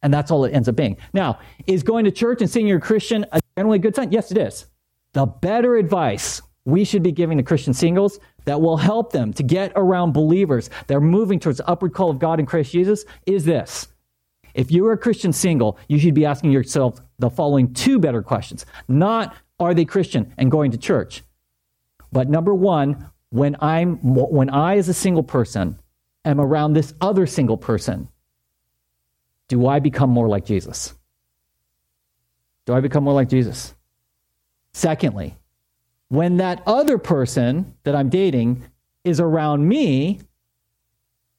[0.02, 0.96] And that's all it ends up being.
[1.12, 4.10] Now, is going to church and seeing you're a Christian a generally good sign?
[4.10, 4.66] Yes, it is.
[5.12, 9.42] The better advice we should be giving to Christian singles that will help them to
[9.42, 13.04] get around believers that are moving towards the upward call of God in Christ Jesus
[13.26, 13.88] is this.
[14.54, 18.66] If you're a Christian single, you should be asking yourself the following two better questions.
[18.88, 21.22] Not are they Christian and going to church?
[22.10, 25.78] But number one, when I'm when I as a single person
[26.24, 28.08] am around this other single person,
[29.52, 30.94] do I become more like Jesus?
[32.64, 33.74] Do I become more like Jesus?
[34.72, 35.36] Secondly,
[36.08, 38.64] when that other person that I'm dating
[39.04, 40.20] is around me,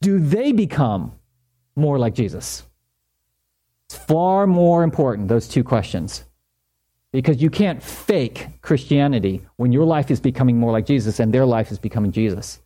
[0.02, 1.14] do they become
[1.76, 2.62] more like Jesus?
[3.88, 6.24] It's far more important, those two questions.
[7.12, 11.48] Because you can't fake Christianity when your life is becoming more like Jesus and their
[11.48, 12.62] life is becoming Jesus.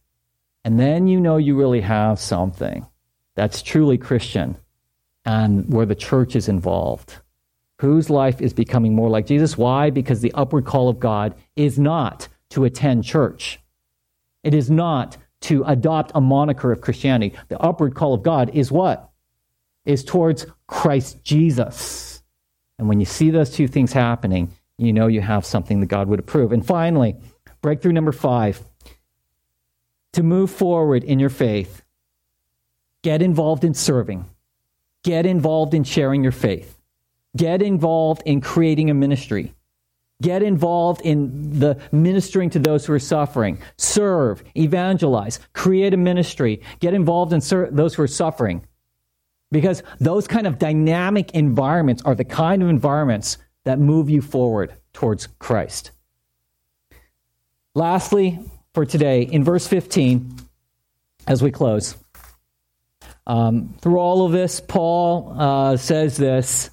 [0.66, 2.86] And then you know you really have something
[3.36, 4.58] that's truly Christian
[5.28, 7.18] and where the church is involved.
[7.82, 9.58] Whose life is becoming more like Jesus?
[9.58, 9.90] Why?
[9.90, 13.60] Because the upward call of God is not to attend church.
[14.44, 17.38] It is not to adopt a moniker of Christianity.
[17.50, 19.12] The upward call of God is what?
[19.86, 22.24] Is towards Christ Jesus.
[22.80, 26.08] And when you see those two things happening, you know you have something that God
[26.08, 26.54] would approve.
[26.54, 27.18] And finally,
[27.62, 28.64] breakthrough number five
[30.14, 31.84] to move forward in your faith,
[33.04, 34.26] get involved in serving,
[35.08, 36.78] get involved in sharing your faith,
[37.38, 39.54] get involved in creating a ministry.
[40.22, 43.60] Get involved in the ministering to those who are suffering.
[43.78, 46.62] Serve, evangelize, create a ministry.
[46.80, 48.68] Get involved in ser- those who are suffering.
[49.52, 54.74] Because those kind of dynamic environments are the kind of environments that move you forward
[54.92, 55.92] towards Christ.
[57.76, 58.40] Lastly,
[58.74, 60.36] for today, in verse 15,
[61.28, 61.96] as we close,
[63.28, 66.72] um, through all of this, Paul uh, says this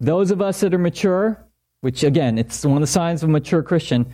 [0.00, 1.44] those of us that are mature,
[1.80, 4.12] which again, it's one of the signs of a mature Christian,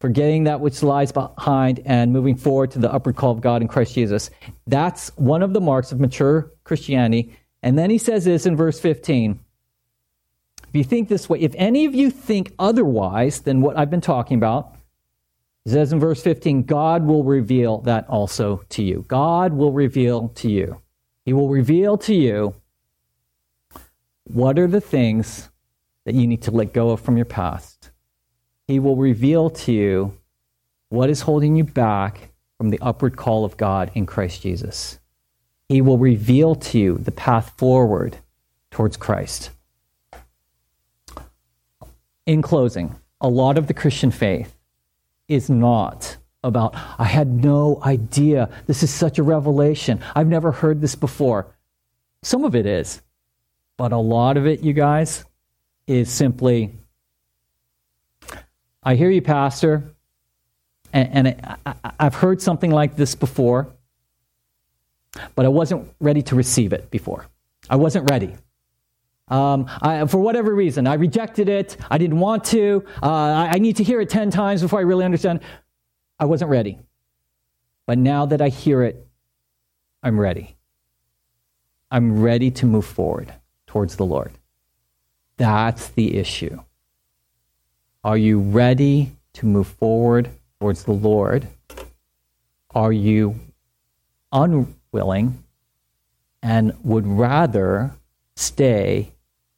[0.00, 3.68] forgetting that which lies behind and moving forward to the upward call of God in
[3.68, 4.30] Christ Jesus.
[4.66, 7.36] That's one of the marks of mature Christianity.
[7.62, 9.38] And then he says this in verse 15.
[10.68, 14.00] If you think this way, if any of you think otherwise than what I've been
[14.00, 14.74] talking about,
[15.64, 19.04] he says in verse 15, God will reveal that also to you.
[19.08, 20.80] God will reveal to you.
[21.28, 22.54] He will reveal to you
[24.24, 25.50] what are the things
[26.06, 27.90] that you need to let go of from your past
[28.68, 30.18] he will reveal to you
[30.90, 34.98] what is holding you back from the upward call of God in Christ Jesus.
[35.70, 38.18] He will reveal to you the path forward
[38.70, 39.50] towards Christ.
[42.26, 44.54] In closing, a lot of the Christian faith
[45.28, 48.48] is not about, I had no idea.
[48.66, 50.00] This is such a revelation.
[50.14, 51.46] I've never heard this before.
[52.22, 53.02] Some of it is.
[53.76, 55.24] But a lot of it, you guys,
[55.86, 56.74] is simply,
[58.82, 59.84] I hear you, Pastor,
[60.92, 63.68] and, and I, I've heard something like this before,
[65.34, 67.26] but I wasn't ready to receive it before.
[67.70, 68.34] I wasn't ready.
[69.28, 71.76] Um, I, for whatever reason, I rejected it.
[71.90, 72.84] I didn't want to.
[73.02, 75.40] Uh, I, I need to hear it 10 times before I really understand.
[76.18, 76.78] I wasn't ready.
[77.86, 79.06] But now that I hear it,
[80.02, 80.56] I'm ready.
[81.90, 83.32] I'm ready to move forward
[83.66, 84.32] towards the Lord.
[85.36, 86.60] That's the issue.
[88.04, 91.46] Are you ready to move forward towards the Lord?
[92.74, 93.38] Are you
[94.32, 95.42] unwilling
[96.42, 97.92] and would rather
[98.36, 99.12] stay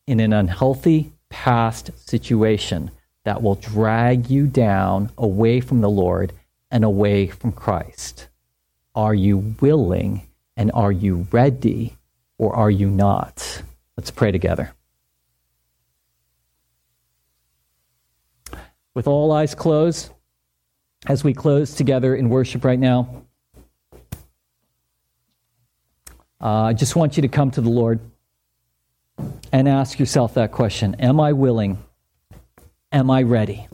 [0.07, 2.91] in an unhealthy past situation
[3.25, 6.33] that will drag you down away from the Lord
[6.71, 8.29] and away from Christ?
[8.95, 10.23] Are you willing
[10.57, 11.97] and are you ready
[12.39, 13.63] or are you not?
[13.97, 14.73] Let's pray together.
[18.95, 20.11] with all eyes closed,
[21.07, 23.25] as we close together in worship right now,
[26.41, 28.01] uh, I just want you to come to the Lord
[29.53, 31.79] and ask yourself that question Am I willing?
[32.93, 33.69] Am I ready?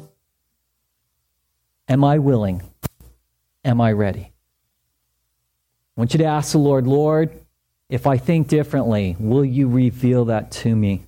[1.88, 2.62] Am I willing?
[3.66, 4.32] Am I ready?
[5.96, 7.36] I want you to ask the Lord, Lord,
[7.88, 11.06] if I think differently, will you reveal that to me?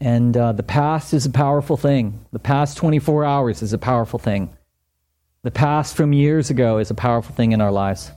[0.00, 2.26] And uh, the past is a powerful thing.
[2.32, 4.52] The past 24 hours is a powerful thing.
[5.44, 8.10] The past from years ago is a powerful thing in our lives.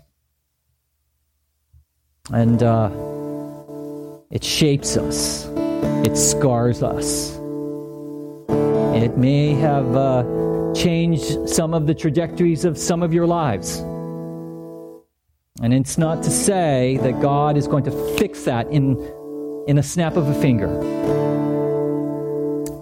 [2.34, 2.90] And uh,
[4.32, 5.46] it shapes us,
[6.04, 7.36] it scars us.
[8.98, 10.24] It may have uh,
[10.78, 13.80] change some of the trajectories of some of your lives.
[15.62, 18.96] And it's not to say that God is going to fix that in,
[19.68, 20.68] in a snap of a finger.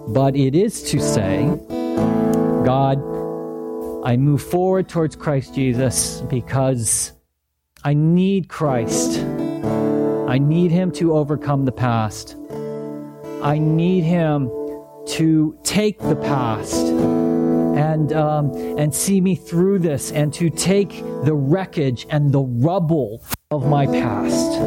[0.08, 1.46] But it is to say,
[2.64, 2.98] God,
[4.04, 7.12] I move forward towards Christ Jesus because
[7.82, 9.20] I need Christ.
[10.28, 12.36] I need Him to overcome the past.
[13.42, 14.48] I need Him
[15.06, 17.25] to take the past
[17.76, 20.90] and um, and see me through this, and to take
[21.24, 24.58] the wreckage and the rubble of my past.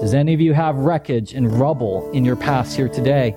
[0.00, 3.36] Does any of you have wreckage and rubble in your past here today?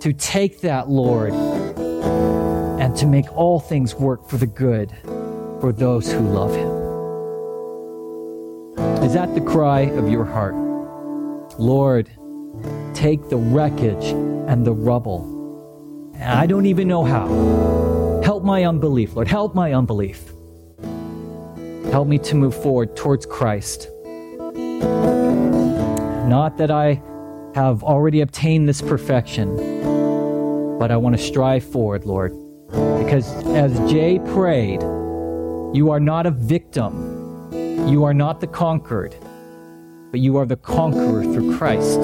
[0.00, 4.92] To take that, Lord, and to make all things work for the good
[5.60, 6.80] for those who love Him.
[9.04, 10.54] Is that the cry of your heart?
[11.58, 12.10] Lord,
[12.94, 14.06] take the wreckage
[14.48, 15.39] and the rubble
[16.22, 17.26] I don't even know how.
[18.22, 19.26] Help my unbelief, Lord.
[19.26, 20.22] Help my unbelief.
[21.90, 23.88] Help me to move forward towards Christ.
[26.28, 27.02] Not that I
[27.54, 29.56] have already obtained this perfection,
[30.78, 32.32] but I want to strive forward, Lord.
[33.02, 34.82] Because as Jay prayed,
[35.74, 37.48] you are not a victim,
[37.88, 39.16] you are not the conquered,
[40.10, 42.00] but you are the conqueror through Christ.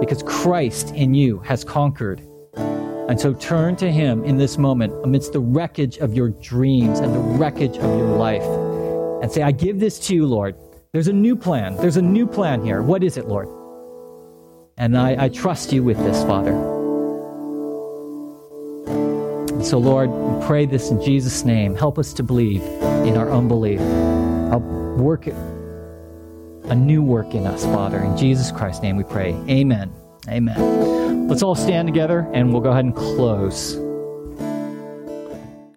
[0.00, 2.22] Because Christ in you has conquered
[3.10, 7.12] and so turn to Him in this moment amidst the wreckage of your dreams and
[7.12, 8.44] the wreckage of your life
[9.20, 10.54] and say, I give this to you, Lord.
[10.92, 11.76] There's a new plan.
[11.76, 12.82] There's a new plan here.
[12.82, 13.48] What is it, Lord?
[14.78, 16.52] And I, I trust you with this, Father.
[19.54, 21.74] And so, Lord, we pray this in Jesus' name.
[21.74, 23.80] Help us to believe in our unbelief.
[24.50, 24.62] Help
[24.98, 27.98] work a new work in us, Father.
[27.98, 29.32] In Jesus Christ's name we pray.
[29.48, 29.92] Amen.
[30.28, 31.09] Amen.
[31.30, 33.76] Let's all stand together and we'll go ahead and close.